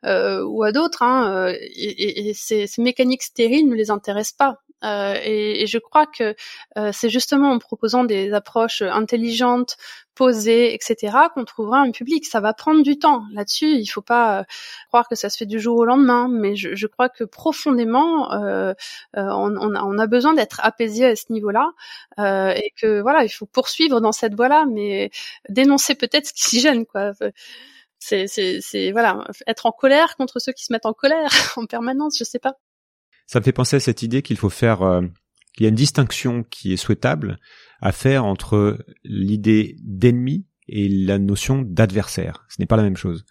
ou 0.04 0.64
à 0.64 0.72
d'autres. 0.72 1.04
Hein, 1.04 1.54
et, 1.58 2.30
et 2.30 2.34
ces, 2.34 2.68
ces, 2.68 2.82
mécaniques 2.82 3.24
stériles 3.24 3.70
ne 3.70 3.76
les 3.76 3.92
intéressent 3.92 4.38
pas. 4.38 4.64
Euh, 4.84 5.16
et, 5.24 5.64
et, 5.64 5.68
je 5.68 5.78
crois 5.78 6.06
que 6.06 6.36
euh, 6.78 6.92
c'est 6.92 7.10
justement 7.10 7.52
en 7.52 7.60
proposant 7.60 8.04
des 8.04 8.34
approches 8.34 8.82
intelligentes, 8.82 9.78
posées, 10.14 10.74
etc., 10.74 11.18
qu'on 11.34 11.46
trouvera 11.46 11.80
un 11.80 11.92
public. 11.92 12.26
Ça 12.26 12.42
va 12.42 12.54
prendre 12.54 12.84
du 12.84 13.00
temps. 13.00 13.24
Là-dessus, 13.32 13.78
il 13.78 13.88
faut 13.88 14.02
pas 14.02 14.23
euh, 14.32 14.44
croire 14.88 15.08
que 15.08 15.16
ça 15.16 15.30
se 15.30 15.38
fait 15.38 15.46
du 15.46 15.60
jour 15.60 15.78
au 15.78 15.86
lendemain. 15.86 16.28
Mais 16.30 16.56
je, 16.56 16.88
crois 16.88 17.10
que 17.10 17.24
profondément, 17.24 18.32
on, 18.32 18.76
on, 19.16 19.76
a, 19.76 19.84
on, 19.84 19.98
a, 19.98 20.08
besoin 20.08 20.34
d'être 20.34 20.60
apaisé 20.64 21.06
à 21.06 21.16
ce 21.16 21.32
niveau-là, 21.32 21.72
et 22.18 22.72
que 22.82 23.02
voilà, 23.02 23.24
il 23.24 23.30
faut 23.30 23.46
poursuivre 23.46 24.02
dans 24.02 24.12
cette 24.12 24.36
voie-là, 24.36 24.66
mais 24.72 25.12
dénoncer 25.50 25.96
peut-être 25.96 26.28
ce 26.28 26.34
qui 26.34 26.44
s'y 26.44 26.60
gêne, 26.60 26.86
quoi 26.86 27.12
c'est 28.00 28.92
voilà 28.92 29.26
être 29.48 29.66
en 29.66 29.72
colère 29.72 30.18
contre 30.18 30.40
ceux 30.40 30.52
qui 30.52 30.66
se 30.66 30.74
mettent 30.74 30.86
en 30.86 30.92
colère 30.92 31.30
en 31.56 31.66
permanence 31.66 32.18
je 32.20 32.26
sais 32.26 32.38
pas 32.38 32.58
ça 33.26 33.40
me 33.40 33.44
fait 33.44 33.52
penser 33.52 33.78
à 33.78 33.80
cette 33.80 34.04
idée 34.04 34.22
qu'il 34.22 34.38
faut 34.38 34.50
faire, 34.50 34.82
euh, 34.82 35.02
qu'il 35.54 35.64
y 35.64 35.66
a 35.66 35.70
une 35.70 35.76
distinction 35.76 36.44
qui 36.44 36.74
est 36.74 36.78
souhaitable 36.78 37.40
à 37.82 37.92
faire 37.92 38.26
entre 38.26 38.78
l'idée 39.04 39.76
d'ennemi 39.82 40.46
et 40.68 40.88
la 40.88 41.20
notion 41.20 41.62
d'adversaire. 41.62 42.46
Ce 42.50 42.56
n'est 42.60 42.66
pas 42.66 42.78
la 42.78 42.84
même 42.84 42.98
chose. 42.98 43.26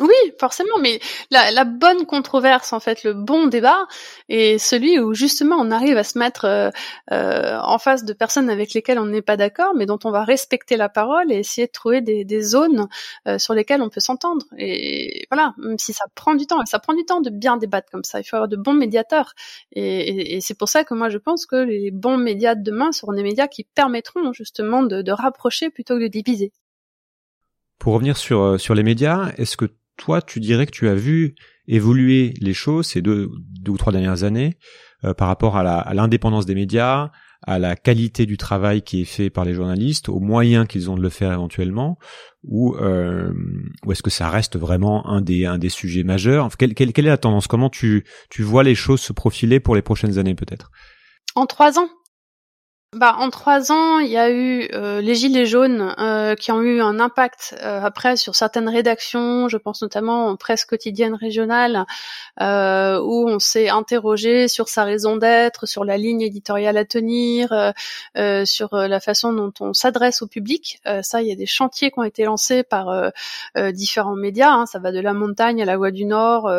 Oui, 0.00 0.32
forcément, 0.38 0.78
mais 0.80 1.00
la, 1.30 1.64
bonne 1.64 2.06
controverse, 2.06 2.72
en 2.72 2.80
fait, 2.80 3.04
le 3.04 3.14
bon 3.14 3.46
débat, 3.46 3.86
est 4.28 4.58
celui 4.58 4.98
où 4.98 5.14
justement 5.14 5.56
on 5.58 5.70
arrive 5.70 5.96
à 5.96 6.04
se 6.04 6.18
mettre 6.18 6.44
euh, 6.46 6.70
euh, 7.12 7.58
en 7.62 7.78
face 7.78 8.04
de 8.04 8.12
personnes 8.12 8.50
avec 8.50 8.72
lesquelles 8.72 8.98
on 8.98 9.06
n'est 9.06 9.22
pas 9.22 9.36
d'accord, 9.36 9.74
mais 9.76 9.86
dont 9.86 9.98
on 10.04 10.10
va 10.10 10.24
respecter 10.24 10.76
la 10.76 10.88
parole 10.88 11.30
et 11.30 11.36
essayer 11.36 11.66
de 11.66 11.72
trouver 11.72 12.00
des, 12.00 12.42
zones 12.42 12.88
euh, 13.28 13.38
sur 13.38 13.54
lesquelles 13.54 13.82
on 13.82 13.90
peut 13.90 14.00
s'entendre. 14.00 14.46
Et 14.56 15.26
voilà, 15.30 15.54
même 15.58 15.78
si 15.78 15.92
ça 15.92 16.04
prend 16.14 16.34
du 16.34 16.46
temps, 16.46 16.64
ça 16.64 16.78
prend 16.78 16.94
du 16.94 17.04
temps 17.04 17.20
de 17.20 17.30
bien 17.30 17.56
débattre 17.56 17.90
comme 17.90 18.04
ça. 18.04 18.20
Il 18.20 18.24
faut 18.24 18.36
avoir 18.36 18.48
de 18.48 18.56
bons 18.56 18.74
médiateurs. 18.74 19.34
Et, 19.72 19.82
et, 19.82 20.36
et 20.36 20.40
c'est 20.40 20.56
pour 20.56 20.68
ça 20.68 20.84
que 20.84 20.94
moi 20.94 21.08
je 21.10 21.18
pense 21.18 21.46
que 21.46 21.56
les 21.56 21.90
bons 21.90 22.16
médias 22.16 22.54
de 22.54 22.62
demain 22.62 22.92
seront 22.92 23.12
des 23.12 23.22
médias 23.22 23.48
qui 23.48 23.64
permettront 23.64 24.32
justement 24.32 24.82
de, 24.82 25.10
rapprocher 25.12 25.70
plutôt 25.70 25.98
que 25.98 26.04
de 26.04 26.08
diviser. 26.08 26.52
Pour 27.78 27.94
revenir 27.94 28.16
sur 28.16 28.74
les 28.74 28.82
médias, 28.82 29.32
est-ce 29.36 29.56
que 29.56 29.66
toi, 30.00 30.22
tu 30.22 30.40
dirais 30.40 30.66
que 30.66 30.72
tu 30.72 30.88
as 30.88 30.94
vu 30.94 31.34
évoluer 31.68 32.34
les 32.40 32.54
choses 32.54 32.86
ces 32.86 33.02
deux, 33.02 33.30
ou 33.68 33.76
trois 33.76 33.92
dernières 33.92 34.24
années 34.24 34.56
euh, 35.04 35.14
par 35.14 35.28
rapport 35.28 35.56
à 35.56 35.94
l'indépendance 35.94 36.46
des 36.46 36.54
médias, 36.54 37.10
à 37.42 37.58
la 37.58 37.76
qualité 37.76 38.26
du 38.26 38.36
travail 38.36 38.82
qui 38.82 39.02
est 39.02 39.04
fait 39.06 39.30
par 39.30 39.44
les 39.44 39.54
journalistes, 39.54 40.08
aux 40.08 40.20
moyens 40.20 40.66
qu'ils 40.66 40.90
ont 40.90 40.96
de 40.96 41.02
le 41.02 41.08
faire 41.08 41.32
éventuellement, 41.32 41.98
ou, 42.42 42.74
euh, 42.76 43.32
ou 43.84 43.92
est-ce 43.92 44.02
que 44.02 44.10
ça 44.10 44.28
reste 44.28 44.58
vraiment 44.58 45.06
un 45.06 45.20
des, 45.20 45.46
un 45.46 45.58
des 45.58 45.68
sujets 45.68 46.02
majeurs? 46.02 46.48
Quelle, 46.58 46.74
quelle, 46.74 46.92
quelle 46.92 47.06
est 47.06 47.10
la 47.10 47.18
tendance? 47.18 47.46
Comment 47.46 47.70
tu, 47.70 48.04
tu 48.30 48.42
vois 48.42 48.62
les 48.62 48.74
choses 48.74 49.00
se 49.00 49.12
profiler 49.12 49.60
pour 49.60 49.74
les 49.74 49.82
prochaines 49.82 50.18
années 50.18 50.34
peut-être? 50.34 50.70
En 51.34 51.46
trois 51.46 51.78
ans 51.78 51.88
bah, 52.96 53.14
en 53.18 53.30
trois 53.30 53.70
ans, 53.70 54.00
il 54.00 54.08
y 54.08 54.16
a 54.16 54.32
eu 54.32 54.68
euh, 54.72 55.00
les 55.00 55.14
gilets 55.14 55.46
jaunes 55.46 55.94
euh, 56.00 56.34
qui 56.34 56.50
ont 56.50 56.60
eu 56.60 56.80
un 56.80 56.98
impact 56.98 57.54
euh, 57.62 57.80
après 57.84 58.16
sur 58.16 58.34
certaines 58.34 58.68
rédactions. 58.68 59.48
Je 59.48 59.58
pense 59.58 59.80
notamment 59.80 60.26
en 60.26 60.34
presse 60.34 60.64
quotidienne 60.64 61.14
régionale 61.14 61.84
où 62.40 63.28
on 63.28 63.38
s'est 63.38 63.68
interrogé 63.68 64.48
sur 64.48 64.68
sa 64.68 64.82
raison 64.82 65.16
d'être, 65.16 65.66
sur 65.66 65.84
la 65.84 65.98
ligne 65.98 66.22
éditoriale 66.22 66.76
à 66.78 66.84
tenir, 66.86 67.72
sur 68.44 68.68
la 68.72 69.00
façon 69.00 69.34
dont 69.34 69.52
on 69.60 69.74
s'adresse 69.74 70.22
au 70.22 70.26
public. 70.26 70.80
ça, 71.02 71.20
il 71.20 71.28
y 71.28 71.32
a 71.32 71.36
des 71.36 71.46
chantiers 71.46 71.90
qui 71.90 71.98
ont 71.98 72.04
été 72.04 72.24
lancés 72.24 72.62
par 72.62 73.12
différents 73.72 74.16
médias. 74.16 74.52
Hein. 74.52 74.64
Ça 74.64 74.78
va 74.78 74.90
de 74.90 75.00
la 75.00 75.12
montagne 75.12 75.60
à 75.60 75.66
la 75.66 75.76
Voix 75.76 75.90
du 75.90 76.06
Nord. 76.06 76.50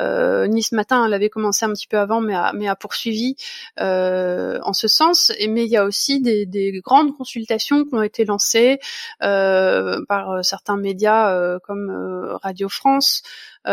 nice 0.00 0.72
Matin, 0.72 1.06
elle 1.06 1.14
avait 1.14 1.30
commencé 1.30 1.64
un 1.64 1.72
petit 1.72 1.86
peu 1.86 1.98
avant, 1.98 2.20
mais 2.20 2.34
a, 2.34 2.52
mais 2.52 2.66
a 2.66 2.74
poursuivi 2.74 3.36
en 3.78 4.72
ce 4.72 4.88
sens. 4.88 5.30
Il 5.64 5.70
y 5.70 5.76
a 5.76 5.84
aussi 5.84 6.20
des, 6.20 6.46
des, 6.46 6.80
grandes 6.80 7.16
consultations 7.16 7.84
qui 7.84 7.94
ont 7.94 8.02
été 8.02 8.24
lancées 8.24 8.78
euh, 9.22 10.04
par 10.08 10.30
euh, 10.30 10.42
certains 10.42 10.76
médias 10.76 11.34
euh, 11.34 11.58
comme 11.60 11.90
Radio 12.42 12.68
France, 12.68 13.22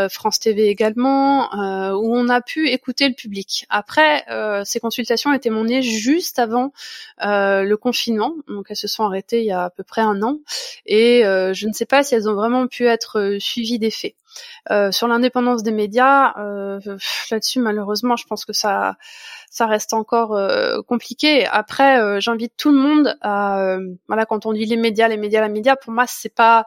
France 0.09 0.39
TV 0.39 0.67
également, 0.67 1.49
où 1.93 2.15
on 2.15 2.29
a 2.29 2.41
pu 2.41 2.69
écouter 2.69 3.07
le 3.07 3.15
public. 3.15 3.65
Après, 3.69 4.25
ces 4.65 4.79
consultations 4.79 5.33
étaient 5.33 5.49
menées 5.49 5.81
juste 5.81 6.39
avant 6.39 6.71
le 7.19 7.75
confinement, 7.75 8.33
donc 8.47 8.67
elles 8.69 8.75
se 8.75 8.87
sont 8.87 9.03
arrêtées 9.03 9.39
il 9.39 9.45
y 9.45 9.51
a 9.51 9.65
à 9.65 9.69
peu 9.69 9.83
près 9.83 10.01
un 10.01 10.21
an, 10.21 10.39
et 10.85 11.21
je 11.23 11.67
ne 11.67 11.73
sais 11.73 11.85
pas 11.85 12.03
si 12.03 12.15
elles 12.15 12.29
ont 12.29 12.35
vraiment 12.35 12.67
pu 12.67 12.85
être 12.85 13.37
suivies 13.39 13.79
des 13.79 13.91
faits. 13.91 14.15
sur 14.91 15.07
l'indépendance 15.07 15.63
des 15.63 15.71
médias, 15.71 16.33
là-dessus 17.31 17.59
malheureusement, 17.59 18.15
je 18.15 18.25
pense 18.25 18.45
que 18.45 18.53
ça 18.53 18.95
ça 19.49 19.65
reste 19.65 19.93
encore 19.93 20.35
euh, 20.35 20.81
compliqué. 20.83 21.45
Après, 21.47 21.99
euh, 21.99 22.19
j'invite 22.19 22.53
tout 22.55 22.71
le 22.71 22.77
monde 22.77 23.17
à, 23.21 23.61
euh, 23.61 23.95
voilà, 24.07 24.25
quand 24.25 24.45
on 24.45 24.53
dit 24.53 24.65
les 24.65 24.77
médias, 24.77 25.07
les 25.07 25.17
médias, 25.17 25.41
les 25.41 25.51
médias, 25.51 25.75
pour 25.75 25.91
moi, 25.91 26.05
c'est 26.07 26.33
pas, 26.33 26.65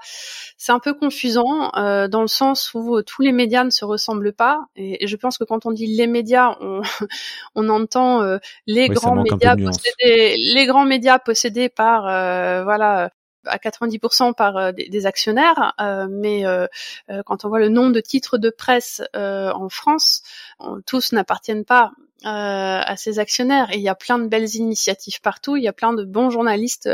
c'est 0.59 0.73
un 0.73 0.81
peu 0.81 0.93
confusant 0.93 1.71
dans 1.73 2.21
le 2.21 2.27
sens 2.27 2.75
où 2.75 3.01
tous 3.15 3.23
les 3.23 3.33
médias 3.33 3.65
ne 3.65 3.71
se 3.71 3.85
ressemblent 3.85 4.33
pas. 4.33 4.67
Et, 4.77 5.07
je 5.07 5.17
pense 5.17 5.39
que 5.39 5.45
quand 5.45 5.67
on 5.67 5.73
dit 5.73 5.87
les 5.87 6.07
médias, 6.07 6.57
on, 6.61 6.83
on 7.55 7.69
entend 7.69 8.39
les 8.67 8.89
grands 8.89 9.23
médias 9.23 9.57
possédés, 9.57 10.37
les 10.37 10.67
grands 10.67 10.85
médias 10.85 11.19
possédés 11.19 11.69
par, 11.69 12.03
voilà, 12.65 13.11
à 13.45 13.59
90% 13.59 14.35
par 14.35 14.73
des, 14.73 15.07
actionnaires, 15.07 15.75
mais 16.11 16.45
quand 17.27 17.45
on 17.45 17.49
voit 17.49 17.61
le 17.61 17.69
nombre 17.69 17.93
de 17.93 18.01
titres 18.01 18.39
de 18.39 18.51
presse 18.51 19.03
en 19.15 19.69
France, 19.69 20.23
tous 20.87 21.13
n'appartiennent 21.13 21.65
pas 21.65 21.93
euh, 21.99 22.02
à 22.25 22.97
ses 22.97 23.19
actionnaires. 23.19 23.71
Et 23.73 23.77
il 23.77 23.83
y 23.83 23.89
a 23.89 23.95
plein 23.95 24.19
de 24.19 24.27
belles 24.27 24.55
initiatives 24.55 25.21
partout. 25.21 25.57
Il 25.57 25.63
y 25.63 25.69
a 25.69 25.73
plein 25.73 25.93
de 25.93 26.05
bons 26.05 26.31
journalistes 26.31 26.89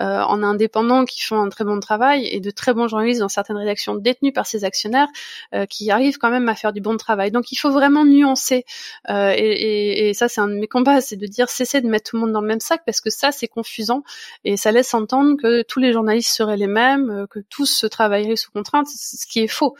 euh, 0.00 0.20
en 0.20 0.42
indépendant 0.42 1.04
qui 1.04 1.22
font 1.22 1.40
un 1.40 1.48
très 1.48 1.64
bon 1.64 1.80
travail 1.80 2.26
et 2.26 2.40
de 2.40 2.50
très 2.50 2.74
bons 2.74 2.88
journalistes 2.88 3.20
dans 3.20 3.28
certaines 3.28 3.56
rédactions 3.56 3.94
détenues 3.94 4.32
par 4.32 4.46
ces 4.46 4.64
actionnaires 4.64 5.08
euh, 5.54 5.66
qui 5.66 5.90
arrivent 5.90 6.18
quand 6.18 6.30
même 6.30 6.48
à 6.48 6.54
faire 6.54 6.72
du 6.72 6.80
bon 6.80 6.96
travail. 6.96 7.30
Donc 7.30 7.52
il 7.52 7.56
faut 7.56 7.70
vraiment 7.70 8.04
nuancer. 8.04 8.64
Et, 9.08 9.12
et, 9.12 10.08
et, 10.08 10.14
ça, 10.14 10.28
c'est 10.28 10.40
un 10.40 10.48
de 10.48 10.54
mes 10.54 10.66
combats, 10.66 11.00
c'est 11.00 11.16
de 11.16 11.26
dire 11.26 11.48
cessez 11.48 11.80
de 11.80 11.88
mettre 11.88 12.10
tout 12.10 12.16
le 12.16 12.22
monde 12.22 12.32
dans 12.32 12.40
le 12.40 12.46
même 12.46 12.60
sac 12.60 12.82
parce 12.84 13.00
que 13.00 13.10
ça, 13.10 13.32
c'est 13.32 13.48
confusant 13.48 14.02
et 14.44 14.56
ça 14.56 14.72
laisse 14.72 14.94
entendre 14.94 15.36
que 15.40 15.62
tous 15.62 15.80
les 15.80 15.92
journalistes 15.92 16.34
seraient 16.34 16.56
les 16.56 16.66
mêmes, 16.66 17.26
que 17.30 17.40
tous 17.40 17.66
se 17.66 17.86
travailleraient 17.86 18.36
sous 18.36 18.50
contrainte, 18.50 18.86
ce 18.88 19.26
qui 19.26 19.40
est 19.40 19.48
faux. 19.48 19.76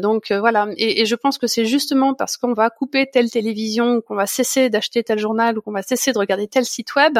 Donc 0.00 0.32
voilà. 0.32 0.68
Et, 0.76 1.02
et 1.02 1.06
je 1.06 1.14
pense 1.14 1.38
que 1.38 1.46
c'est 1.46 1.64
justement 1.64 2.14
parce 2.14 2.36
qu'on 2.36 2.52
va 2.52 2.70
couper 2.70 3.08
telle 3.10 3.30
télévision, 3.30 4.00
qu'on 4.00 4.14
va 4.14 4.26
d'acheter 4.70 5.02
tel 5.02 5.18
journal 5.18 5.58
ou 5.58 5.62
qu'on 5.62 5.72
va 5.72 5.82
cesser 5.82 6.12
de 6.12 6.18
regarder 6.18 6.48
tel 6.48 6.64
site 6.64 6.94
web, 6.94 7.18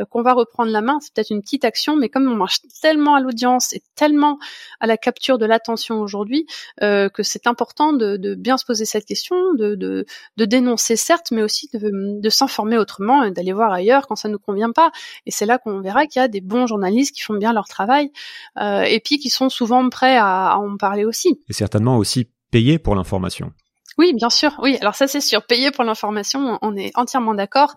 euh, 0.00 0.04
qu'on 0.04 0.22
va 0.22 0.32
reprendre 0.32 0.70
la 0.70 0.80
main. 0.80 0.98
C'est 1.00 1.12
peut-être 1.12 1.30
une 1.30 1.42
petite 1.42 1.64
action, 1.64 1.96
mais 1.96 2.08
comme 2.08 2.30
on 2.30 2.36
marche 2.36 2.60
tellement 2.80 3.14
à 3.14 3.20
l'audience 3.20 3.72
et 3.72 3.82
tellement 3.94 4.38
à 4.80 4.86
la 4.86 4.96
capture 4.96 5.38
de 5.38 5.46
l'attention 5.46 6.00
aujourd'hui, 6.00 6.46
euh, 6.82 7.08
que 7.08 7.22
c'est 7.22 7.46
important 7.46 7.92
de, 7.92 8.34
bien 8.34 8.56
se 8.56 8.64
poser 8.64 8.84
cette 8.84 9.04
question, 9.04 9.36
de, 9.54 10.06
dénoncer 10.36 10.96
certes, 10.96 11.30
mais 11.30 11.42
aussi 11.42 11.68
de, 11.72 12.28
s'informer 12.28 12.78
autrement 12.78 13.24
et 13.24 13.30
d'aller 13.30 13.52
voir 13.52 13.72
ailleurs 13.72 14.06
quand 14.06 14.16
ça 14.16 14.28
ne 14.28 14.34
nous 14.34 14.38
convient 14.38 14.72
pas. 14.72 14.92
Et 15.26 15.30
c'est 15.30 15.46
là 15.46 15.58
qu'on 15.58 15.80
verra 15.80 16.06
qu'il 16.06 16.20
y 16.20 16.24
a 16.24 16.28
des 16.28 16.40
bons 16.40 16.66
journalistes 16.66 17.14
qui 17.14 17.22
font 17.22 17.34
bien 17.34 17.52
leur 17.52 17.66
travail 17.66 18.10
euh, 18.58 18.82
et 18.82 19.00
puis 19.00 19.18
qui 19.18 19.30
sont 19.30 19.48
souvent 19.48 19.88
prêts 19.88 20.16
à, 20.16 20.52
à 20.52 20.56
en 20.56 20.76
parler 20.76 21.04
aussi. 21.04 21.40
Et 21.48 21.52
certainement 21.52 21.96
aussi 21.96 22.28
payés 22.50 22.78
pour 22.78 22.94
l'information. 22.94 23.52
Oui, 23.98 24.14
bien 24.14 24.30
sûr. 24.30 24.54
Oui, 24.62 24.78
alors 24.80 24.94
ça 24.94 25.08
c'est 25.08 25.20
sûr. 25.20 25.42
Payer 25.44 25.70
pour 25.70 25.84
l'information, 25.84 26.58
on 26.62 26.76
est 26.76 26.92
entièrement 26.94 27.34
d'accord. 27.34 27.74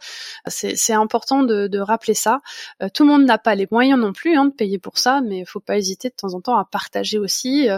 C'est 0.47 0.93
important 0.93 1.43
de, 1.43 1.79
rappeler 1.79 2.13
ça. 2.13 2.41
Euh, 2.81 2.87
tout 2.93 3.03
le 3.03 3.09
monde 3.09 3.25
n'a 3.25 3.37
pas 3.37 3.55
les 3.55 3.67
moyens 3.69 3.99
non 3.99 4.13
plus 4.13 4.37
hein, 4.37 4.45
de 4.45 4.51
payer 4.51 4.77
pour 4.77 4.97
ça, 4.97 5.21
mais 5.21 5.39
il 5.39 5.45
faut 5.45 5.59
pas 5.59 5.77
hésiter 5.77 6.09
de 6.09 6.13
temps 6.15 6.33
en 6.33 6.41
temps 6.41 6.57
à 6.57 6.65
partager 6.65 7.17
aussi, 7.17 7.69
euh, 7.69 7.75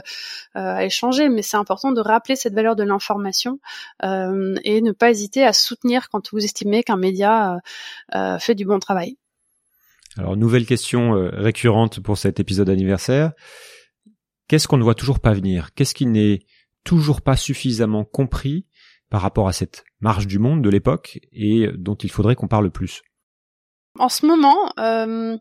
euh, 0.56 0.76
à 0.76 0.86
échanger. 0.86 1.30
Mais 1.30 1.42
c'est 1.42 1.58
important 1.58 1.92
de 1.92 2.02
rappeler 2.02 2.36
cette 2.36 2.54
valeur 2.54 2.76
de 2.76 2.84
l'information 2.84 3.60
et 4.04 4.82
ne 4.82 4.92
pas 4.92 5.10
hésiter 5.10 5.44
à 5.44 5.54
soutenir 5.54 6.10
quand 6.10 6.32
vous 6.32 6.44
estimez 6.44 6.84
qu'un 6.84 6.98
média 6.98 7.60
fait 8.40 8.56
du 8.56 8.66
bon 8.66 8.80
travail. 8.80 9.18
Alors 10.18 10.38
nouvelle 10.38 10.66
question 10.66 11.30
récurrente 11.34 12.00
pour 12.00 12.18
cet 12.18 12.40
épisode 12.40 12.70
anniversaire. 12.70 13.32
Qu'est-ce 14.48 14.68
qu'on 14.68 14.78
ne 14.78 14.84
voit 14.84 14.96
toujours 14.96 15.20
pas 15.20 15.34
venir? 15.34 15.74
Qu'est-ce 15.74 15.96
qui 15.96 16.06
n'est 16.06 16.42
toujours 16.86 17.22
pas 17.22 17.36
suffisamment 17.36 18.06
compris 18.06 18.66
par 19.10 19.22
rapport 19.22 19.50
à 19.50 19.54
cette 19.54 19.84
marche 20.00 20.28
du 20.28 20.40
monde 20.40 20.62
de 20.62 20.70
l'époque 20.70 21.20
et 21.34 21.68
dont 21.76 21.96
il 21.96 22.10
faudrait 22.10 22.36
qu'on 22.36 22.48
parle 22.48 22.72
plus. 22.72 23.02
En 24.00 24.10
ce 24.10 24.26
moment, 24.26 24.72
euh, 24.80 25.38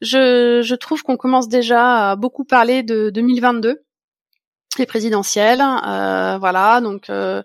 je, 0.00 0.62
je, 0.62 0.74
trouve 0.74 1.02
qu'on 1.02 1.16
commence 1.16 1.48
déjà 1.48 2.10
à 2.10 2.16
beaucoup 2.16 2.44
parler 2.44 2.82
de 2.82 3.10
2022 3.10 3.85
les 4.78 4.86
présidentielles, 4.86 5.62
euh, 5.62 6.38
voilà, 6.38 6.80
donc 6.80 7.10
euh, 7.10 7.42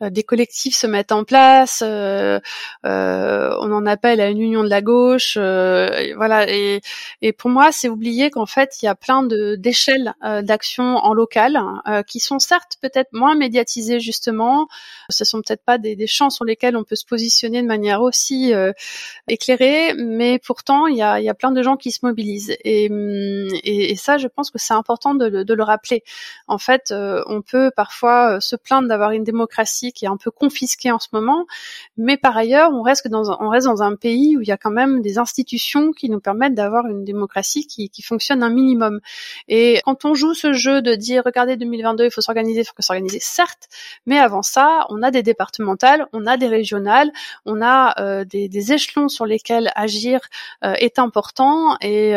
des 0.00 0.22
collectifs 0.22 0.76
se 0.76 0.86
mettent 0.86 1.12
en 1.12 1.24
place, 1.24 1.82
euh, 1.84 2.40
on 2.82 3.72
en 3.72 3.86
appelle 3.86 4.20
à 4.20 4.28
une 4.28 4.40
union 4.40 4.62
de 4.62 4.68
la 4.68 4.82
gauche, 4.82 5.36
voilà, 5.36 6.48
et, 6.48 6.80
et 7.22 7.32
pour 7.32 7.50
moi 7.50 7.72
c'est 7.72 7.88
oublier 7.88 8.30
qu'en 8.30 8.46
fait 8.46 8.76
il 8.82 8.86
y 8.86 8.88
a 8.88 8.94
plein 8.94 9.22
de 9.22 9.56
d'échelles 9.56 10.14
d'action 10.42 10.96
en 10.96 11.14
local 11.14 11.58
qui 12.06 12.20
sont 12.20 12.38
certes 12.38 12.76
peut-être 12.80 13.12
moins 13.12 13.34
médiatisées 13.34 14.00
justement, 14.00 14.68
ce 15.08 15.24
sont 15.24 15.40
peut-être 15.42 15.64
pas 15.64 15.78
des, 15.78 16.06
champs 16.06 16.30
sur 16.30 16.44
lesquels 16.44 16.76
on 16.76 16.84
peut 16.84 16.96
se 16.96 17.06
positionner 17.06 17.62
de 17.62 17.66
manière 17.66 18.02
aussi 18.02 18.52
éclairée, 19.28 19.94
mais 19.94 20.38
pourtant 20.38 20.86
il 20.86 20.96
y 20.96 21.02
a, 21.02 21.20
y 21.20 21.28
a 21.28 21.34
plein 21.34 21.52
de 21.52 21.62
gens 21.62 21.76
qui 21.76 21.90
se 21.90 22.00
mobilisent 22.02 22.54
et, 22.64 22.86
et, 22.86 23.90
et 23.90 23.96
ça 23.96 24.18
je 24.18 24.28
pense 24.28 24.50
que 24.50 24.58
c'est 24.58 24.74
important 24.74 25.14
de, 25.14 25.42
de 25.42 25.54
le 25.54 25.62
rappeler. 25.62 26.02
En 26.48 26.58
fait 26.58 26.73
euh, 26.90 27.22
on 27.26 27.42
peut 27.42 27.70
parfois 27.74 28.36
euh, 28.36 28.40
se 28.40 28.56
plaindre 28.56 28.88
d'avoir 28.88 29.10
une 29.10 29.24
démocratie 29.24 29.92
qui 29.92 30.04
est 30.04 30.08
un 30.08 30.16
peu 30.16 30.30
confisquée 30.30 30.90
en 30.90 30.98
ce 30.98 31.08
moment, 31.12 31.46
mais 31.96 32.16
par 32.16 32.36
ailleurs, 32.36 32.70
on 32.72 32.82
reste 32.82 33.08
dans 33.08 33.30
un, 33.82 33.96
pays 33.96 34.36
où 34.36 34.40
il 34.40 34.48
y 34.48 34.52
a 34.52 34.56
quand 34.56 34.70
même 34.70 35.02
des 35.02 35.18
institutions 35.18 35.92
qui 35.92 36.10
nous 36.10 36.18
permettent 36.18 36.54
d'avoir 36.54 36.86
une 36.86 37.04
démocratie 37.04 37.66
qui, 37.66 37.90
fonctionne 38.02 38.42
un 38.42 38.50
minimum. 38.50 39.00
Et 39.48 39.80
quand 39.84 40.04
on 40.04 40.14
joue 40.14 40.34
ce 40.34 40.52
jeu 40.52 40.82
de 40.82 40.94
dire, 40.94 41.22
regardez 41.24 41.56
2022, 41.56 42.06
il 42.06 42.10
faut 42.10 42.20
s'organiser, 42.20 42.62
il 42.62 42.64
faut 42.64 42.72
s'organiser, 42.80 43.18
certes, 43.20 43.68
mais 44.06 44.18
avant 44.18 44.42
ça, 44.42 44.86
on 44.88 45.02
a 45.02 45.10
des 45.10 45.22
départementales, 45.22 46.06
on 46.12 46.26
a 46.26 46.36
des 46.36 46.48
régionales, 46.48 47.12
on 47.46 47.62
a 47.62 48.00
euh, 48.00 48.24
des, 48.24 48.72
échelons 48.72 49.08
sur 49.08 49.26
lesquels 49.26 49.70
agir 49.74 50.20
est 50.62 50.98
important, 50.98 51.76
et, 51.80 52.14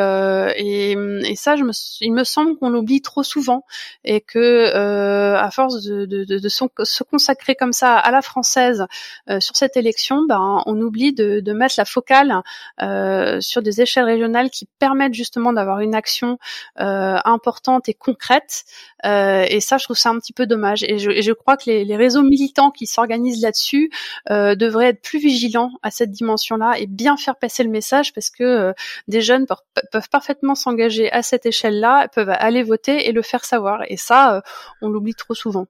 ça, 1.35 1.55
il 2.01 2.13
me 2.13 2.23
semble 2.23 2.57
qu'on 2.57 2.69
l'oublie 2.69 3.01
trop 3.01 3.23
souvent 3.23 3.65
et 4.03 4.21
que 4.21 4.46
euh, 4.47 5.35
à 5.37 5.51
force 5.51 5.83
de, 5.83 6.47
se 6.49 7.03
consacrer 7.03 7.55
comme 7.55 7.73
ça 7.73 7.95
à 7.95 8.11
la 8.11 8.21
française 8.21 8.85
euh, 9.29 9.39
sur 9.39 9.55
cette 9.55 9.77
élection, 9.77 10.25
ben, 10.27 10.63
on 10.65 10.79
oublie 10.81 11.13
de, 11.13 11.53
mettre 11.53 11.75
la 11.77 11.85
focale 11.85 12.41
euh, 12.81 13.41
sur 13.41 13.61
des 13.61 13.81
échelles 13.81 14.05
régionales 14.05 14.49
qui 14.49 14.67
permettent 14.79 15.13
justement 15.13 15.53
d'avoir 15.53 15.79
une 15.79 15.95
action 15.95 16.37
importante 16.75 17.89
et 17.89 17.93
concrète. 17.93 18.65
et 19.03 19.59
ça, 19.59 19.77
je 19.77 19.85
trouve 19.85 19.97
ça 19.97 20.09
un 20.09 20.19
petit 20.19 20.33
peu 20.33 20.45
dommage. 20.45 20.83
Et 20.83 20.99
je, 20.99 21.31
crois 21.31 21.57
que 21.57 21.69
les, 21.69 21.95
réseaux 21.95 22.21
militants 22.21 22.71
qui 22.71 22.85
s'organisent 22.85 23.41
là-dessus 23.41 23.91
devraient 24.29 24.89
être 24.89 25.01
plus 25.01 25.19
vigilants 25.19 25.71
à 25.83 25.91
cette 25.91 26.11
dimension-là 26.11 26.75
et 26.77 26.85
bien 26.85 27.17
faire 27.17 27.35
passer 27.35 27.63
le 27.63 27.69
message 27.69 28.13
parce 28.13 28.29
que 28.29 28.73
des 29.07 29.21
jeunes 29.21 29.45
peuvent 29.91 30.09
parfaitement 30.09 30.55
s'engager 30.55 31.11
à 31.11 31.23
cette 31.23 31.45
échelle-là, 31.45 32.07
peuvent 32.09 32.29
aller 32.29 32.63
voter 32.63 33.07
et 33.07 33.11
le 33.11 33.21
faire 33.21 33.45
savoir. 33.45 33.81
Et 33.87 33.97
ça, 33.97 34.37
on 34.82 34.89
l'oublie 34.89 35.13
trop 35.13 35.34
souvent. 35.34 35.67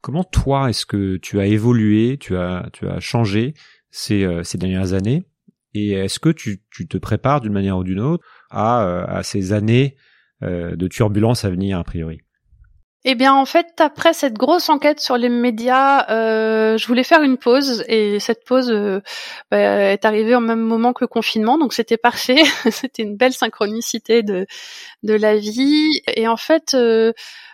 Comment 0.00 0.24
toi 0.24 0.68
est-ce 0.68 0.84
que 0.84 1.16
tu 1.16 1.40
as 1.40 1.46
évolué, 1.46 2.18
tu 2.18 2.36
as 2.36 2.68
tu 2.72 2.86
as 2.86 3.00
changé 3.00 3.54
ces, 3.90 4.24
euh, 4.24 4.42
ces 4.42 4.58
dernières 4.58 4.92
années 4.92 5.24
et 5.74 5.92
est-ce 5.92 6.20
que 6.20 6.28
tu, 6.28 6.62
tu 6.70 6.86
te 6.86 6.96
prépares 6.96 7.40
d'une 7.40 7.52
manière 7.52 7.78
ou 7.78 7.84
d'une 7.84 8.00
autre 8.00 8.24
à, 8.50 8.86
euh, 8.86 9.04
à 9.06 9.22
ces 9.22 9.52
années 9.52 9.96
euh, 10.42 10.76
de 10.76 10.88
turbulence 10.88 11.44
à 11.44 11.50
venir 11.50 11.78
a 11.78 11.84
priori? 11.84 12.20
Eh 13.06 13.14
bien, 13.14 13.34
en 13.34 13.44
fait, 13.44 13.80
après 13.80 14.14
cette 14.14 14.34
grosse 14.34 14.70
enquête 14.70 14.98
sur 14.98 15.18
les 15.18 15.28
médias, 15.28 16.08
euh, 16.10 16.78
je 16.78 16.86
voulais 16.86 17.04
faire 17.04 17.22
une 17.22 17.36
pause 17.36 17.84
et 17.86 18.18
cette 18.18 18.44
pause 18.44 18.70
euh, 18.70 19.00
bah, 19.50 19.58
est 19.58 20.06
arrivée 20.06 20.34
au 20.34 20.40
même 20.40 20.60
moment 20.60 20.94
que 20.94 21.04
le 21.04 21.08
confinement, 21.08 21.58
donc 21.58 21.74
c'était 21.74 21.98
parfait. 21.98 22.42
c'était 22.70 23.02
une 23.02 23.16
belle 23.16 23.34
synchronicité 23.34 24.22
de 24.22 24.46
de 25.02 25.14
la 25.14 25.36
vie. 25.36 26.00
Et 26.16 26.28
en 26.28 26.38
fait, 26.38 26.74
euh, 26.74 27.12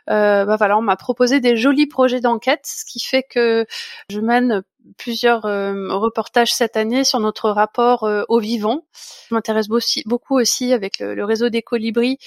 euh, 0.09 0.45
bah 0.45 0.57
voilà, 0.57 0.78
on 0.78 0.83
m'a 0.83 0.97
proposé 0.97 1.40
des 1.40 1.57
jolis 1.57 1.87
projets 1.87 2.21
d'enquête, 2.21 2.62
ce 2.64 2.85
qui 2.85 3.00
fait 3.00 3.23
que 3.23 3.66
je 4.11 4.21
mène 4.21 4.62
plusieurs 4.96 5.44
euh, 5.46 5.96
reportages 5.96 6.52
cette 6.52 6.76
année 6.76 7.04
sur 7.04 7.20
notre 7.20 7.50
rapport 7.50 8.04
euh, 8.04 8.22
au 8.28 8.38
vivant. 8.38 8.84
Je 9.28 9.34
m'intéresse 9.34 9.68
beaucoup 9.68 10.38
aussi 10.38 10.72
avec 10.72 10.99
le, 10.99 11.25
réseau 11.25 11.49
des 11.49 11.62
colibris 11.62 12.18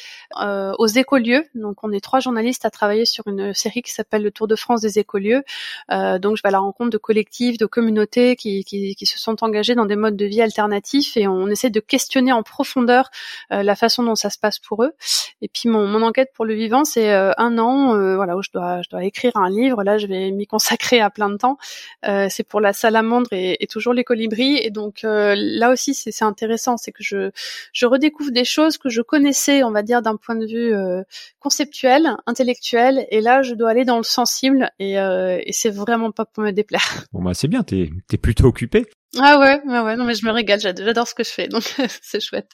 euh, 0.42 0.74
aux 0.78 0.88
écolieux. 0.88 1.46
Donc 1.56 1.84
on 1.84 1.92
est 1.92 2.00
trois 2.00 2.20
journalistes 2.20 2.66
à 2.66 2.70
travailler 2.70 3.06
sur 3.06 3.28
une 3.28 3.54
série 3.54 3.82
qui 3.82 3.92
s'appelle 3.92 4.24
le 4.24 4.32
Tour 4.32 4.48
de 4.48 4.56
France 4.56 4.82
des 4.82 5.00
écolieux. 5.00 5.44
donc 5.90 6.38
je 6.38 6.42
vais 6.44 6.50
à 6.50 6.52
la 6.52 6.60
rencontre 6.60 6.90
de 6.90 6.98
collectifs, 6.98 7.58
de 7.58 7.66
communautés 7.66 8.36
qui, 8.36 8.64
qui, 8.64 8.96
qui, 8.96 9.06
se 9.06 9.20
sont 9.20 9.44
engagés 9.44 9.76
dans 9.76 9.86
des 9.86 9.96
modes 9.96 10.16
de 10.16 10.26
vie 10.26 10.42
alternatifs 10.42 11.18
et 11.18 11.28
on 11.28 11.48
essaie 11.48 11.70
de 11.70 11.80
questionner 11.80 12.32
en 12.32 12.44
profondeur 12.44 13.10
la 13.50 13.76
façon 13.76 14.04
dont 14.04 14.16
ça 14.16 14.30
se 14.30 14.40
passe 14.40 14.60
pour 14.60 14.84
eux. 14.84 14.94
Et 15.42 15.48
puis 15.48 15.70
mon, 15.70 15.88
mon 15.88 16.02
enquête 16.02 16.32
pour 16.34 16.46
le 16.46 16.54
vivant, 16.54 16.86
c'est 16.86 17.12
un 17.12 17.58
an, 17.58 18.16
voilà 18.16 18.38
où 18.38 18.42
je 18.42 18.50
dois 18.54 18.82
je 18.82 18.90
dois 18.90 19.04
écrire 19.04 19.36
un 19.36 19.50
livre. 19.50 19.84
Là 19.84 19.98
je 19.98 20.08
vais 20.08 20.32
m'y 20.32 20.48
consacrer 20.48 21.00
à 21.02 21.10
plein 21.10 21.30
de 21.30 21.38
temps. 21.38 21.58
c'est 22.04 22.43
pour 22.44 22.62
la 22.62 22.74
salamandre 22.74 23.30
et, 23.32 23.68
toujours 23.70 23.94
les 23.94 24.04
colibris. 24.04 24.58
Et 24.58 24.70
donc 24.70 25.04
euh, 25.04 25.36
là 25.38 25.72
aussi, 25.72 25.94
c'est 25.94 26.24
intéressant, 26.24 26.78
c'est 26.78 26.92
que 26.92 27.04
je, 27.04 27.32
je 27.72 27.86
redécouvre 27.86 28.32
des 28.32 28.46
choses 28.46 28.78
que 28.78 28.90
je 28.90 29.02
connaissais, 29.02 29.64
on 29.64 29.72
va 29.72 29.84
dire, 29.84 30.02
d'un 30.02 30.16
point 30.16 30.36
de 30.36 30.46
vue 30.46 30.74
euh, 30.74 31.04
conceptuel, 31.40 32.16
intellectuel. 32.26 33.08
Et 33.10 33.22
là, 33.22 33.42
je 33.42 33.54
dois 33.54 33.72
aller 33.72 33.86
dans 33.86 33.98
le 33.98 34.04
sensible 34.04 34.72
et, 34.80 35.00
euh, 35.00 35.40
et 35.44 35.54
c'est 35.54 35.70
vraiment 35.70 36.12
pas 36.12 36.26
pour 36.26 36.44
me 36.44 36.52
déplaire. 36.52 36.82
Bon 37.14 37.22
bah 37.22 37.34
c'est 37.34 37.48
bien, 37.48 37.62
t'es 37.64 37.92
es 38.12 38.18
plutôt 38.18 38.46
occupé. 38.46 38.88
Ah 39.20 39.38
ouais, 39.40 39.62
ouais, 39.66 39.80
ouais, 39.82 39.96
non 39.96 40.06
mais 40.06 40.16
je 40.16 40.26
me 40.26 40.32
régale, 40.32 40.60
j'adore 40.60 41.08
ce 41.08 41.14
que 41.14 41.24
je 41.24 41.30
fais, 41.30 41.48
donc 41.48 41.64
c'est 42.02 42.20
chouette. 42.20 42.50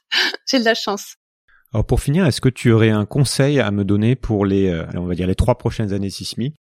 J'ai 0.46 0.60
de 0.60 0.65
la 0.65 0.74
chance. 0.74 1.15
Alors 1.74 1.86
pour 1.86 2.01
finir, 2.01 2.25
est-ce 2.25 2.41
que 2.41 2.50
tu 2.50 2.72
aurais 2.72 2.89
un 2.89 3.05
conseil 3.05 3.60
à 3.60 3.72
me 3.72 3.86
donner 3.86 4.15
pour 4.15 4.46
les, 4.46 4.84
on 4.96 5.05
va 5.05 5.15
dire 5.15 5.27
les 5.27 5.36
trois 5.36 5.58
prochaines 5.58 5.93
années 5.93 6.10
sismiques? 6.10 6.55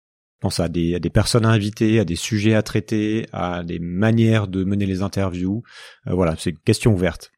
Pense 0.45 0.61
à 0.61 0.69
des, 0.69 1.01
personnes 1.09 1.47
à 1.47 1.49
inviter, 1.49 1.99
à 1.99 2.05
des 2.05 2.17
sujets 2.17 2.55
à 2.55 2.63
traiter, 2.63 3.27
à 3.33 3.63
des 3.63 3.79
manières 3.79 4.47
de 4.47 4.63
mener 4.63 4.85
les 4.85 5.01
interviews. 5.01 5.63
Euh, 6.07 6.13
voilà, 6.13 6.35
c'est 6.39 6.51
une 6.51 6.59
question 6.59 6.93
ouverte. 6.93 7.33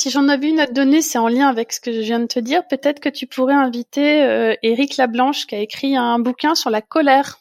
Si 0.00 0.10
j'en 0.10 0.28
avais 0.28 0.48
une 0.48 0.58
à 0.58 0.66
te 0.66 0.72
donner, 0.72 1.02
c'est 1.02 1.18
en 1.18 1.28
lien 1.28 1.46
avec 1.46 1.72
ce 1.72 1.80
que 1.80 1.92
je 1.92 2.00
viens 2.00 2.18
de 2.18 2.26
te 2.26 2.40
dire. 2.40 2.66
Peut-être 2.66 2.98
que 2.98 3.08
tu 3.08 3.28
pourrais 3.28 3.54
inviter 3.54 4.24
euh, 4.24 4.54
Éric 4.64 4.96
Lablanche 4.96 5.46
qui 5.46 5.54
a 5.54 5.60
écrit 5.60 5.96
un 5.96 6.18
bouquin 6.18 6.56
sur 6.56 6.68
la 6.68 6.82
colère 6.82 7.38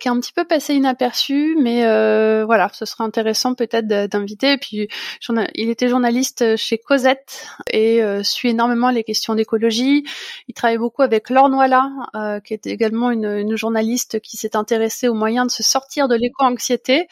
qui 0.00 0.08
est 0.08 0.10
un 0.10 0.18
petit 0.20 0.32
peu 0.32 0.44
passé 0.44 0.74
inaperçu, 0.74 1.56
mais 1.60 1.86
euh, 1.86 2.44
voilà, 2.44 2.68
ce 2.72 2.84
serait 2.84 3.04
intéressant 3.04 3.54
peut-être 3.54 3.86
d'inviter. 3.86 4.52
Et 4.52 4.58
puis, 4.58 4.88
il 5.54 5.70
était 5.70 5.88
journaliste 5.88 6.56
chez 6.56 6.78
Cosette 6.78 7.48
et 7.70 8.02
euh, 8.02 8.22
suit 8.22 8.50
énormément 8.50 8.90
les 8.90 9.04
questions 9.04 9.34
d'écologie. 9.34 10.04
Il 10.48 10.54
travaille 10.54 10.78
beaucoup 10.78 11.02
avec 11.02 11.30
Laure 11.30 11.48
Noila, 11.48 11.90
euh, 12.14 12.40
qui 12.40 12.54
est 12.54 12.66
également 12.66 13.10
une, 13.10 13.26
une 13.26 13.56
journaliste 13.56 14.20
qui 14.20 14.36
s'est 14.36 14.56
intéressée 14.56 15.08
aux 15.08 15.14
moyens 15.14 15.46
de 15.46 15.52
se 15.52 15.62
sortir 15.62 16.08
de 16.08 16.16
l'éco-anxiété. 16.16 17.06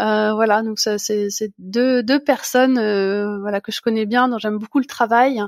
Euh, 0.00 0.34
voilà, 0.34 0.62
donc 0.62 0.80
ça, 0.80 0.98
c'est, 0.98 1.28
deux, 1.58 2.02
deux 2.02 2.18
personnes 2.18 2.78
euh, 2.78 3.38
voilà 3.40 3.60
que 3.60 3.70
je 3.70 3.80
connais 3.80 4.06
bien, 4.06 4.28
dont 4.28 4.38
j'aime 4.38 4.58
beaucoup 4.58 4.80
le 4.80 4.86
travail 4.86 5.40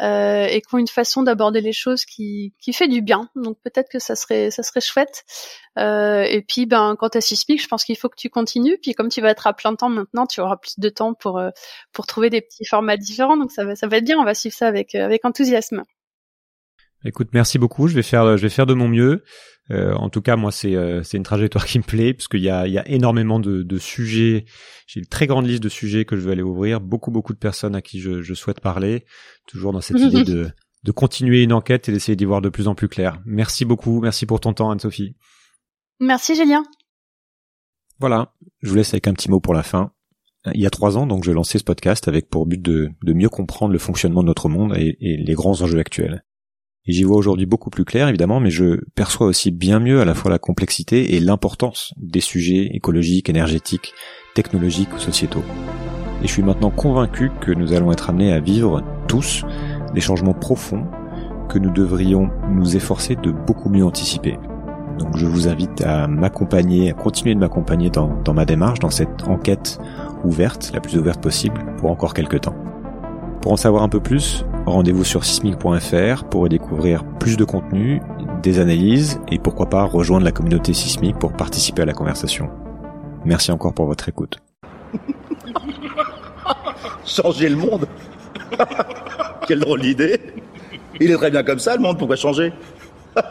euh, 0.00 0.46
et 0.46 0.60
qui 0.60 0.74
ont 0.74 0.78
une 0.78 0.88
façon 0.88 1.22
d'aborder 1.22 1.60
les 1.60 1.72
choses 1.72 2.04
qui, 2.04 2.54
qui 2.60 2.72
fait 2.72 2.88
du 2.88 3.02
bien. 3.02 3.28
Donc 3.34 3.58
peut-être 3.62 3.88
que 3.90 3.98
ça 3.98 4.14
serait 4.16 4.50
ça 4.50 4.62
serait 4.62 4.80
chouette. 4.80 5.24
et 5.76 6.44
puis 6.46 6.66
ben 6.66 6.96
quant 6.98 7.08
à 7.08 7.20
Sismic, 7.20 7.62
je 7.62 7.68
pense 7.68 7.84
qu'il 7.84 7.96
faut 7.96 8.08
que 8.08 8.16
tu 8.16 8.30
continues. 8.30 8.78
Puis 8.80 8.94
comme 8.94 9.08
tu 9.08 9.20
vas 9.20 9.30
être 9.30 9.46
à 9.46 9.52
plein 9.52 9.74
temps 9.74 9.88
maintenant, 9.88 10.26
tu 10.26 10.40
auras 10.40 10.56
plus 10.56 10.78
de 10.78 10.88
temps 10.88 11.14
pour 11.14 11.40
pour 11.92 12.06
trouver 12.06 12.30
des 12.30 12.40
petits 12.40 12.64
formats 12.66 12.96
différents. 12.96 13.36
Donc 13.36 13.50
ça 13.52 13.64
va 13.64 13.76
ça 13.76 13.88
va 13.88 13.96
être 13.98 14.04
bien. 14.04 14.18
On 14.18 14.24
va 14.24 14.34
suivre 14.34 14.54
ça 14.56 14.68
avec 14.68 14.94
avec 14.94 15.24
enthousiasme. 15.24 15.82
Écoute, 17.04 17.28
merci 17.32 17.58
beaucoup. 17.58 17.88
Je 17.88 17.94
vais 17.94 18.02
faire, 18.02 18.36
je 18.36 18.42
vais 18.42 18.48
faire 18.48 18.66
de 18.66 18.74
mon 18.74 18.88
mieux. 18.88 19.22
Euh, 19.70 19.92
en 19.94 20.08
tout 20.08 20.22
cas, 20.22 20.36
moi, 20.36 20.50
c'est 20.50 20.74
euh, 20.74 21.02
c'est 21.02 21.16
une 21.16 21.22
trajectoire 21.22 21.66
qui 21.66 21.78
me 21.78 21.84
plaît 21.84 22.14
parce 22.14 22.26
qu'il 22.28 22.40
y 22.40 22.48
a, 22.48 22.66
il 22.66 22.72
y 22.72 22.78
a 22.78 22.88
énormément 22.88 23.38
de, 23.38 23.62
de 23.62 23.78
sujets. 23.78 24.46
J'ai 24.86 25.00
une 25.00 25.06
très 25.06 25.26
grande 25.26 25.46
liste 25.46 25.62
de 25.62 25.68
sujets 25.68 26.04
que 26.04 26.16
je 26.16 26.22
vais 26.22 26.32
aller 26.32 26.42
ouvrir. 26.42 26.80
Beaucoup, 26.80 27.10
beaucoup 27.10 27.34
de 27.34 27.38
personnes 27.38 27.74
à 27.74 27.82
qui 27.82 28.00
je, 28.00 28.22
je 28.22 28.34
souhaite 28.34 28.60
parler. 28.60 29.04
Toujours 29.46 29.72
dans 29.72 29.80
cette 29.80 29.98
idée 30.00 30.24
de 30.24 30.50
de 30.84 30.92
continuer 30.92 31.42
une 31.42 31.52
enquête 31.52 31.88
et 31.88 31.92
d'essayer 31.92 32.14
d'y 32.14 32.24
voir 32.24 32.40
de 32.40 32.48
plus 32.48 32.68
en 32.68 32.74
plus 32.74 32.88
clair. 32.88 33.20
Merci 33.24 33.64
beaucoup. 33.64 34.00
Merci 34.00 34.26
pour 34.26 34.40
ton 34.40 34.52
temps, 34.52 34.70
Anne-Sophie. 34.70 35.16
Merci, 36.00 36.36
Julien. 36.36 36.62
Voilà. 37.98 38.32
Je 38.62 38.70
vous 38.70 38.76
laisse 38.76 38.94
avec 38.94 39.08
un 39.08 39.12
petit 39.12 39.28
mot 39.28 39.40
pour 39.40 39.54
la 39.54 39.64
fin. 39.64 39.92
Il 40.54 40.60
y 40.60 40.66
a 40.66 40.70
trois 40.70 40.96
ans, 40.96 41.06
donc, 41.06 41.24
je 41.24 41.32
lançais 41.32 41.58
ce 41.58 41.64
podcast 41.64 42.06
avec 42.06 42.30
pour 42.30 42.46
but 42.46 42.62
de, 42.62 42.90
de 43.02 43.12
mieux 43.12 43.28
comprendre 43.28 43.72
le 43.72 43.78
fonctionnement 43.78 44.22
de 44.22 44.28
notre 44.28 44.48
monde 44.48 44.74
et, 44.76 44.96
et 45.00 45.16
les 45.16 45.34
grands 45.34 45.60
enjeux 45.60 45.80
actuels. 45.80 46.24
J'y 46.88 47.04
vois 47.04 47.18
aujourd'hui 47.18 47.44
beaucoup 47.44 47.68
plus 47.68 47.84
clair, 47.84 48.08
évidemment, 48.08 48.40
mais 48.40 48.48
je 48.48 48.80
perçois 48.94 49.26
aussi 49.26 49.50
bien 49.50 49.78
mieux 49.78 50.00
à 50.00 50.06
la 50.06 50.14
fois 50.14 50.30
la 50.30 50.38
complexité 50.38 51.14
et 51.14 51.20
l'importance 51.20 51.92
des 51.98 52.20
sujets 52.20 52.70
écologiques, 52.72 53.28
énergétiques, 53.28 53.92
technologiques 54.34 54.94
ou 54.96 54.98
sociétaux. 54.98 55.44
Et 56.22 56.26
je 56.26 56.32
suis 56.32 56.42
maintenant 56.42 56.70
convaincu 56.70 57.30
que 57.42 57.52
nous 57.52 57.74
allons 57.74 57.92
être 57.92 58.08
amenés 58.08 58.32
à 58.32 58.40
vivre 58.40 58.82
tous 59.06 59.44
des 59.92 60.00
changements 60.00 60.32
profonds 60.32 60.86
que 61.50 61.58
nous 61.58 61.70
devrions 61.70 62.30
nous 62.50 62.74
efforcer 62.74 63.16
de 63.16 63.32
beaucoup 63.32 63.68
mieux 63.68 63.84
anticiper. 63.84 64.38
Donc 64.98 65.14
je 65.14 65.26
vous 65.26 65.46
invite 65.46 65.82
à 65.82 66.08
m'accompagner, 66.08 66.90
à 66.90 66.94
continuer 66.94 67.34
de 67.34 67.40
m'accompagner 67.40 67.90
dans, 67.90 68.18
dans 68.24 68.32
ma 68.32 68.46
démarche, 68.46 68.78
dans 68.78 68.90
cette 68.90 69.28
enquête 69.28 69.78
ouverte, 70.24 70.70
la 70.72 70.80
plus 70.80 70.96
ouverte 70.96 71.22
possible, 71.22 71.62
pour 71.76 71.90
encore 71.90 72.14
quelques 72.14 72.40
temps. 72.40 72.56
Pour 73.42 73.52
en 73.52 73.56
savoir 73.56 73.82
un 73.82 73.88
peu 73.90 74.00
plus, 74.00 74.44
rendez-vous 74.66 75.04
sur 75.04 75.24
sismic.fr 75.24 76.24
pour 76.24 76.48
découvrir 76.48 77.04
plus 77.18 77.36
de 77.36 77.44
contenu, 77.44 78.00
des 78.42 78.58
analyses 78.58 79.20
et 79.30 79.38
pourquoi 79.38 79.68
pas 79.68 79.84
rejoindre 79.84 80.24
la 80.24 80.32
communauté 80.32 80.72
sismique 80.72 81.18
pour 81.18 81.32
participer 81.32 81.82
à 81.82 81.86
la 81.86 81.92
conversation. 81.92 82.50
Merci 83.24 83.50
encore 83.50 83.74
pour 83.74 83.86
votre 83.86 84.08
écoute. 84.08 84.38
changer 87.04 87.48
le 87.48 87.56
monde 87.56 87.86
Quelle 89.46 89.60
drôle 89.60 89.80
d'idée 89.80 90.20
Il 91.00 91.10
est 91.10 91.16
très 91.16 91.30
bien 91.30 91.42
comme 91.42 91.58
ça 91.58 91.76
le 91.76 91.82
monde, 91.82 91.98
pourquoi 91.98 92.16
changer? 92.16 92.52